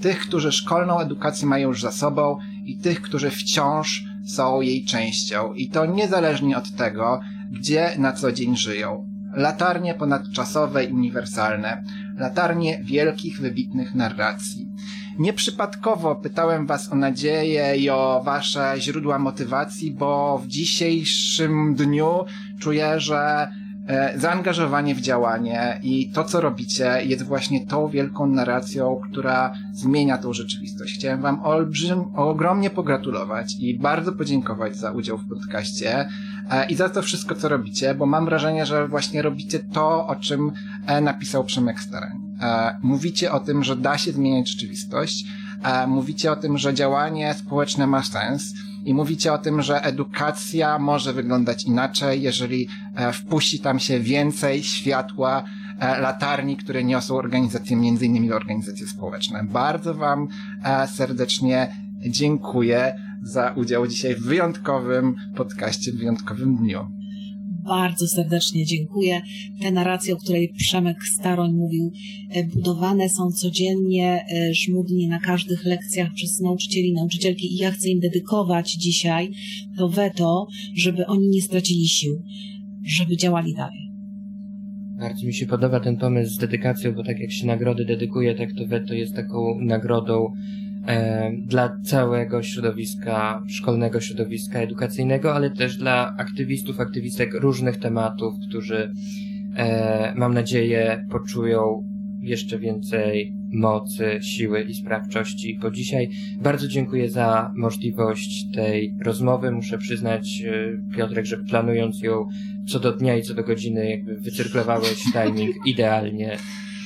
Tych, 0.00 0.20
którzy 0.20 0.52
szkolną 0.52 1.00
edukację 1.00 1.48
mają 1.48 1.68
już 1.68 1.82
za 1.82 1.92
sobą 1.92 2.38
i 2.64 2.78
tych, 2.78 3.02
którzy 3.02 3.30
wciąż 3.30 4.04
są 4.26 4.60
jej 4.60 4.84
częścią. 4.84 5.54
I 5.54 5.68
to 5.68 5.86
niezależnie 5.86 6.56
od 6.56 6.76
tego, 6.76 7.20
gdzie 7.50 7.94
na 7.98 8.12
co 8.12 8.32
dzień 8.32 8.56
żyją. 8.56 9.10
Latarnie 9.36 9.94
ponadczasowe 9.94 10.84
i 10.84 10.92
uniwersalne. 10.92 11.84
Latarnie 12.16 12.80
wielkich, 12.84 13.40
wybitnych 13.40 13.94
narracji. 13.94 14.68
Nieprzypadkowo 15.18 16.16
pytałem 16.16 16.66
Was 16.66 16.92
o 16.92 16.94
nadzieję 16.94 17.76
i 17.76 17.90
o 17.90 18.22
Wasze 18.24 18.74
źródła 18.78 19.18
motywacji, 19.18 19.90
bo 19.90 20.38
w 20.38 20.46
dzisiejszym 20.46 21.74
dniu 21.74 22.24
czuję, 22.60 23.00
że 23.00 23.48
e, 23.88 24.18
zaangażowanie 24.18 24.94
w 24.94 25.00
działanie 25.00 25.80
i 25.82 26.10
to, 26.10 26.24
co 26.24 26.40
robicie, 26.40 27.02
jest 27.04 27.22
właśnie 27.22 27.66
tą 27.66 27.88
wielką 27.88 28.26
narracją, 28.26 29.00
która 29.10 29.54
zmienia 29.72 30.18
tą 30.18 30.32
rzeczywistość. 30.32 30.94
Chciałem 30.94 31.22
Wam 31.22 31.44
olbrzym, 31.44 32.04
ogromnie 32.16 32.70
pogratulować 32.70 33.54
i 33.58 33.78
bardzo 33.78 34.12
podziękować 34.12 34.76
za 34.76 34.92
udział 34.92 35.18
w 35.18 35.28
podcaście 35.28 36.08
e, 36.50 36.66
i 36.66 36.74
za 36.74 36.88
to 36.88 37.02
wszystko, 37.02 37.34
co 37.34 37.48
robicie, 37.48 37.94
bo 37.94 38.06
mam 38.06 38.24
wrażenie, 38.24 38.66
że 38.66 38.88
właśnie 38.88 39.22
robicie 39.22 39.58
to, 39.58 40.06
o 40.06 40.16
czym 40.16 40.52
e, 40.86 41.00
napisał 41.00 41.44
Przemek 41.44 41.80
Starań. 41.80 42.29
E, 42.40 42.78
mówicie 42.82 43.32
o 43.32 43.40
tym, 43.40 43.64
że 43.64 43.76
da 43.76 43.98
się 43.98 44.12
zmieniać 44.12 44.48
rzeczywistość, 44.48 45.24
e, 45.62 45.86
mówicie 45.86 46.32
o 46.32 46.36
tym, 46.36 46.58
że 46.58 46.74
działanie 46.74 47.34
społeczne 47.34 47.86
ma 47.86 48.02
sens. 48.02 48.42
I 48.84 48.94
mówicie 48.94 49.32
o 49.32 49.38
tym, 49.38 49.62
że 49.62 49.84
edukacja 49.84 50.78
może 50.78 51.12
wyglądać 51.12 51.64
inaczej, 51.64 52.22
jeżeli 52.22 52.68
e, 52.96 53.12
wpuści 53.12 53.60
tam 53.60 53.80
się 53.80 54.00
więcej 54.00 54.62
światła, 54.62 55.44
latarni, 56.00 56.56
które 56.56 56.84
niosą 56.84 57.16
organizacje, 57.16 57.76
między 57.76 58.06
innymi 58.06 58.32
organizacje 58.32 58.86
społeczne. 58.86 59.44
Bardzo 59.44 59.94
Wam 59.94 60.28
serdecznie 60.86 61.76
dziękuję 62.08 62.94
za 63.22 63.50
udział 63.50 63.86
dzisiaj 63.86 64.14
w 64.14 64.22
wyjątkowym 64.22 65.16
podcaście, 65.36 65.92
w 65.92 65.98
wyjątkowym 65.98 66.56
dniu 66.56 66.99
bardzo 67.64 68.08
serdecznie 68.08 68.66
dziękuję. 68.66 69.22
Te 69.62 69.70
narracje, 69.70 70.14
o 70.14 70.16
której 70.16 70.48
Przemek 70.48 70.96
Staroń 71.04 71.52
mówił, 71.52 71.92
e, 72.30 72.44
budowane 72.44 73.08
są 73.08 73.30
codziennie, 73.30 74.24
e, 74.32 74.54
żmudnie 74.54 75.08
na 75.08 75.20
każdych 75.20 75.64
lekcjach 75.64 76.12
przez 76.14 76.40
nauczycieli, 76.40 76.92
nauczycielki 76.92 77.54
i 77.54 77.56
ja 77.56 77.70
chcę 77.70 77.88
im 77.88 78.00
dedykować 78.00 78.72
dzisiaj 78.72 79.30
to 79.76 79.88
weto, 79.88 80.46
żeby 80.76 81.06
oni 81.06 81.28
nie 81.28 81.42
stracili 81.42 81.88
sił, 81.88 82.22
żeby 82.86 83.16
działali 83.16 83.54
dalej. 83.54 83.90
Bardzo 84.98 85.26
mi 85.26 85.34
się 85.34 85.46
podoba 85.46 85.80
ten 85.80 85.96
pomysł 85.96 86.34
z 86.34 86.38
dedykacją, 86.38 86.94
bo 86.94 87.04
tak 87.04 87.20
jak 87.20 87.32
się 87.32 87.46
nagrody 87.46 87.84
dedykuje, 87.84 88.34
tak 88.34 88.48
to 88.58 88.66
weto 88.66 88.94
jest 88.94 89.14
taką 89.16 89.60
nagrodą 89.60 90.32
dla 91.46 91.78
całego 91.84 92.42
środowiska, 92.42 93.42
szkolnego 93.48 94.00
środowiska 94.00 94.58
edukacyjnego, 94.58 95.34
ale 95.34 95.50
też 95.50 95.76
dla 95.76 96.16
aktywistów, 96.16 96.80
aktywistek 96.80 97.34
różnych 97.34 97.76
tematów, 97.76 98.34
którzy 98.48 98.92
e, 99.56 100.14
mam 100.16 100.34
nadzieję 100.34 101.06
poczują 101.10 101.84
jeszcze 102.20 102.58
więcej 102.58 103.34
mocy, 103.52 104.18
siły 104.22 104.62
i 104.62 104.74
sprawczości 104.74 105.58
po 105.62 105.70
dzisiaj. 105.70 106.10
Bardzo 106.42 106.68
dziękuję 106.68 107.10
za 107.10 107.52
możliwość 107.56 108.46
tej 108.54 108.94
rozmowy. 109.04 109.50
Muszę 109.50 109.78
przyznać, 109.78 110.42
e, 110.46 110.96
Piotrek, 110.96 111.26
że 111.26 111.36
planując 111.36 112.02
ją 112.02 112.28
co 112.68 112.80
do 112.80 112.92
dnia 112.92 113.16
i 113.16 113.22
co 113.22 113.34
do 113.34 113.42
godziny, 113.44 113.90
jakby 113.90 114.16
wycyrklowałeś 114.16 115.02
timing 115.12 115.54
idealnie. 115.66 116.36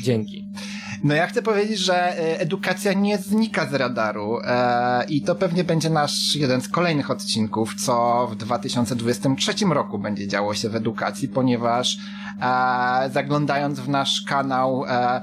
Dzięki. 0.02 0.48
No 1.04 1.14
ja 1.14 1.26
chcę 1.26 1.42
powiedzieć, 1.42 1.78
że 1.78 2.18
e, 2.18 2.40
edukacja 2.40 2.92
nie 2.92 3.18
znika 3.18 3.66
z 3.66 3.74
radaru 3.74 4.38
e, 4.44 5.04
i 5.08 5.22
to 5.22 5.34
pewnie 5.34 5.64
będzie 5.64 5.90
nasz 5.90 6.36
jeden 6.36 6.60
z 6.60 6.68
kolejnych 6.68 7.10
odcinków, 7.10 7.74
co 7.74 8.26
w 8.30 8.36
2023 8.36 9.52
roku 9.70 9.98
będzie 9.98 10.28
działo 10.28 10.54
się 10.54 10.68
w 10.68 10.76
edukacji, 10.76 11.28
ponieważ 11.28 11.98
e, 12.42 13.10
zaglądając 13.10 13.80
w 13.80 13.88
nasz 13.88 14.22
kanał 14.28 14.84
e, 14.88 15.20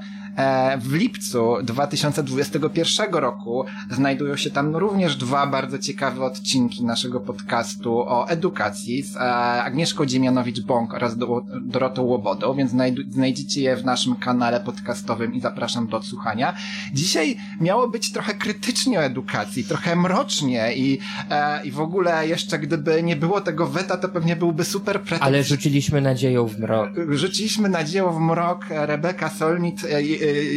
w 0.78 0.92
lipcu 0.92 1.56
2021 1.62 3.14
roku 3.14 3.64
znajdują 3.90 4.36
się 4.36 4.50
tam 4.50 4.76
również 4.76 5.16
dwa 5.16 5.46
bardzo 5.46 5.78
ciekawe 5.78 6.24
odcinki 6.24 6.84
naszego 6.84 7.20
podcastu 7.20 7.98
o 7.98 8.28
edukacji 8.28 9.02
z 9.02 9.16
e, 9.16 9.20
Agnieszką 9.62 10.04
Dziemianowicz-Bąk 10.04 10.94
oraz 10.94 11.16
Dorotą 11.62 12.02
Łobodą, 12.02 12.54
więc 12.54 12.70
znajdziecie 13.10 13.62
je 13.62 13.76
w 13.76 13.84
naszym 13.84 14.16
kanale 14.16 14.60
podcastowym 14.60 15.34
i 15.34 15.40
zapraszam 15.40 15.86
do 15.86 15.96
odsłuchania. 15.96 16.54
Dzisiaj 16.92 17.36
miało 17.60 17.88
być 17.88 18.12
trochę 18.12 18.34
krytycznie 18.34 18.98
o 18.98 19.02
edukacji, 19.02 19.64
trochę 19.64 19.96
mrocznie 19.96 20.74
i, 20.76 20.98
e, 21.30 21.64
i 21.66 21.70
w 21.70 21.80
ogóle 21.80 22.28
jeszcze 22.28 22.58
gdyby 22.58 23.02
nie 23.02 23.16
było 23.16 23.40
tego 23.40 23.66
weta, 23.66 23.96
to 23.96 24.08
pewnie 24.08 24.36
byłby 24.36 24.64
super 24.64 25.00
pretekst. 25.00 25.24
Ale 25.24 25.42
rzuciliśmy 25.42 26.00
nadzieją 26.00 26.46
w 26.46 26.58
mrok. 26.58 26.90
Rzuciliśmy 27.10 27.68
nadzieją 27.68 28.12
w 28.12 28.20
mrok. 28.20 28.64
Rebeka 28.70 29.30
Solnit 29.30 29.82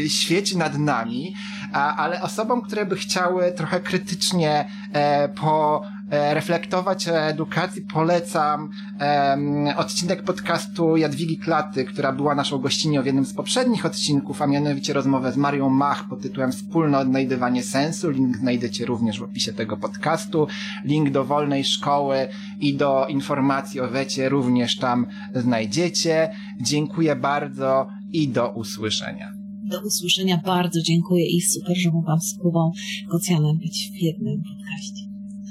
świeci 0.07 0.57
nad 0.57 0.78
nami, 0.78 1.36
ale 1.74 2.22
osobom, 2.22 2.61
które 2.61 2.86
by 2.86 2.95
chciały 2.95 3.51
trochę 3.51 3.80
krytycznie 3.80 4.66
e, 4.93 5.30
po 5.30 5.82
e, 6.11 6.34
reflektować 6.34 7.07
edukacji, 7.07 7.82
polecam 7.82 8.70
um, 8.99 9.68
odcinek 9.78 10.24
podcastu 10.24 10.97
Jadwigi 10.97 11.38
Klaty, 11.38 11.86
która 11.86 12.11
była 12.11 12.36
naszą 12.36 12.57
gościnią 12.57 13.01
w 13.01 13.05
jednym 13.05 13.26
z 13.26 13.34
poprzednich 13.34 13.86
odcinków, 13.86 14.41
a 14.41 14.47
mianowicie 14.47 14.93
rozmowę 14.93 15.32
z 15.32 15.38
Marią 15.38 15.70
Mach 15.70 16.09
pod 16.09 16.22
tytułem 16.22 16.51
Wspólne 16.51 16.97
odnajdywanie 16.97 17.63
sensu. 17.63 18.09
Link 18.09 18.38
znajdziecie 18.38 18.86
również 18.86 19.20
w 19.20 19.24
opisie 19.24 19.53
tego 19.53 19.78
podcastu. 19.78 20.47
Link 20.84 21.09
do 21.09 21.26
wolnej 21.26 21.63
szkoły 21.63 22.28
i 22.59 22.78
do 22.78 23.07
informacji 23.07 23.80
o 23.80 23.88
wecie 23.88 24.30
również 24.30 24.78
tam 24.78 25.07
znajdziecie. 25.36 26.30
Dziękuję 26.61 27.16
bardzo 27.16 27.88
i 28.13 28.30
do 28.30 28.49
usłyszenia 28.49 29.45
do 29.70 29.82
usłyszenia. 29.82 30.41
Bardzo 30.45 30.82
dziękuję 30.82 31.26
i 31.26 31.41
super, 31.41 31.78
że 31.78 31.91
mogłam 31.91 32.20
z 32.20 32.38
Kubą 32.38 32.72
Kocjanem 33.11 33.57
być 33.57 33.91
w 33.93 34.01
jednym 34.01 34.43
podcaście. 34.43 35.05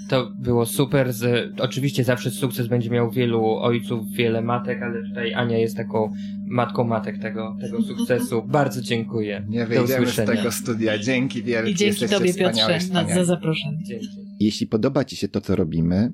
To 0.08 0.32
było 0.38 0.66
super. 0.66 1.12
Z, 1.12 1.52
oczywiście 1.60 2.04
zawsze 2.04 2.30
sukces 2.30 2.66
będzie 2.66 2.90
miał 2.90 3.10
wielu 3.10 3.44
ojców, 3.44 4.10
wiele 4.10 4.42
matek, 4.42 4.82
ale 4.82 5.08
tutaj 5.08 5.34
Ania 5.34 5.58
jest 5.58 5.76
taką 5.76 6.12
matką 6.46 6.84
matek 6.84 7.18
tego, 7.18 7.56
tego 7.60 7.82
sukcesu. 7.96 8.42
Bardzo 8.42 8.82
dziękuję. 8.82 9.46
Nie 9.48 9.66
wyjdziemy 9.66 10.06
z 10.06 10.16
tego 10.16 10.52
studia. 10.52 10.98
Dzięki 10.98 11.42
wielkie. 11.42 11.70
I 11.70 11.74
dzięki 11.74 12.08
Tobie 12.08 12.34
Piotrze 12.34 12.78
za 13.14 13.24
zaproszenie. 13.24 13.78
Dzięki. 13.86 14.06
Jeśli 14.40 14.66
podoba 14.66 15.04
Ci 15.04 15.16
się 15.16 15.28
to, 15.28 15.40
co 15.40 15.56
robimy, 15.56 16.12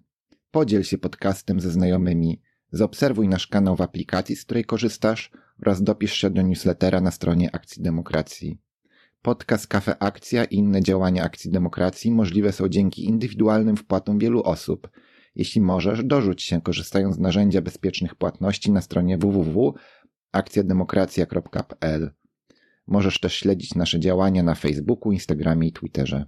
podziel 0.50 0.82
się 0.82 0.98
podcastem 0.98 1.60
ze 1.60 1.70
znajomymi, 1.70 2.40
zaobserwuj 2.72 3.28
nasz 3.28 3.46
kanał 3.46 3.76
w 3.76 3.80
aplikacji, 3.80 4.36
z 4.36 4.44
której 4.44 4.64
korzystasz 4.64 5.30
oraz 5.62 5.82
dopisz 5.82 6.12
się 6.12 6.30
do 6.30 6.42
newslettera 6.42 7.00
na 7.00 7.10
stronie 7.10 7.54
Akcji 7.54 7.82
Demokracji. 7.82 8.58
Podcast 9.22 9.66
Kafe 9.66 10.02
Akcja 10.02 10.44
i 10.44 10.54
inne 10.54 10.82
działania 10.82 11.24
Akcji 11.24 11.50
Demokracji 11.50 12.12
możliwe 12.12 12.52
są 12.52 12.68
dzięki 12.68 13.04
indywidualnym 13.04 13.76
wpłatom 13.76 14.18
wielu 14.18 14.42
osób. 14.42 14.90
Jeśli 15.34 15.60
możesz, 15.60 16.04
dorzuć 16.04 16.42
się 16.42 16.60
korzystając 16.60 17.16
z 17.16 17.18
narzędzia 17.18 17.62
bezpiecznych 17.62 18.14
płatności 18.14 18.70
na 18.70 18.80
stronie 18.80 19.18
www.akcjademokracja.pl. 19.18 22.10
Możesz 22.86 23.20
też 23.20 23.34
śledzić 23.34 23.74
nasze 23.74 24.00
działania 24.00 24.42
na 24.42 24.54
Facebooku, 24.54 25.12
Instagramie 25.12 25.68
i 25.68 25.72
Twitterze. 25.72 26.26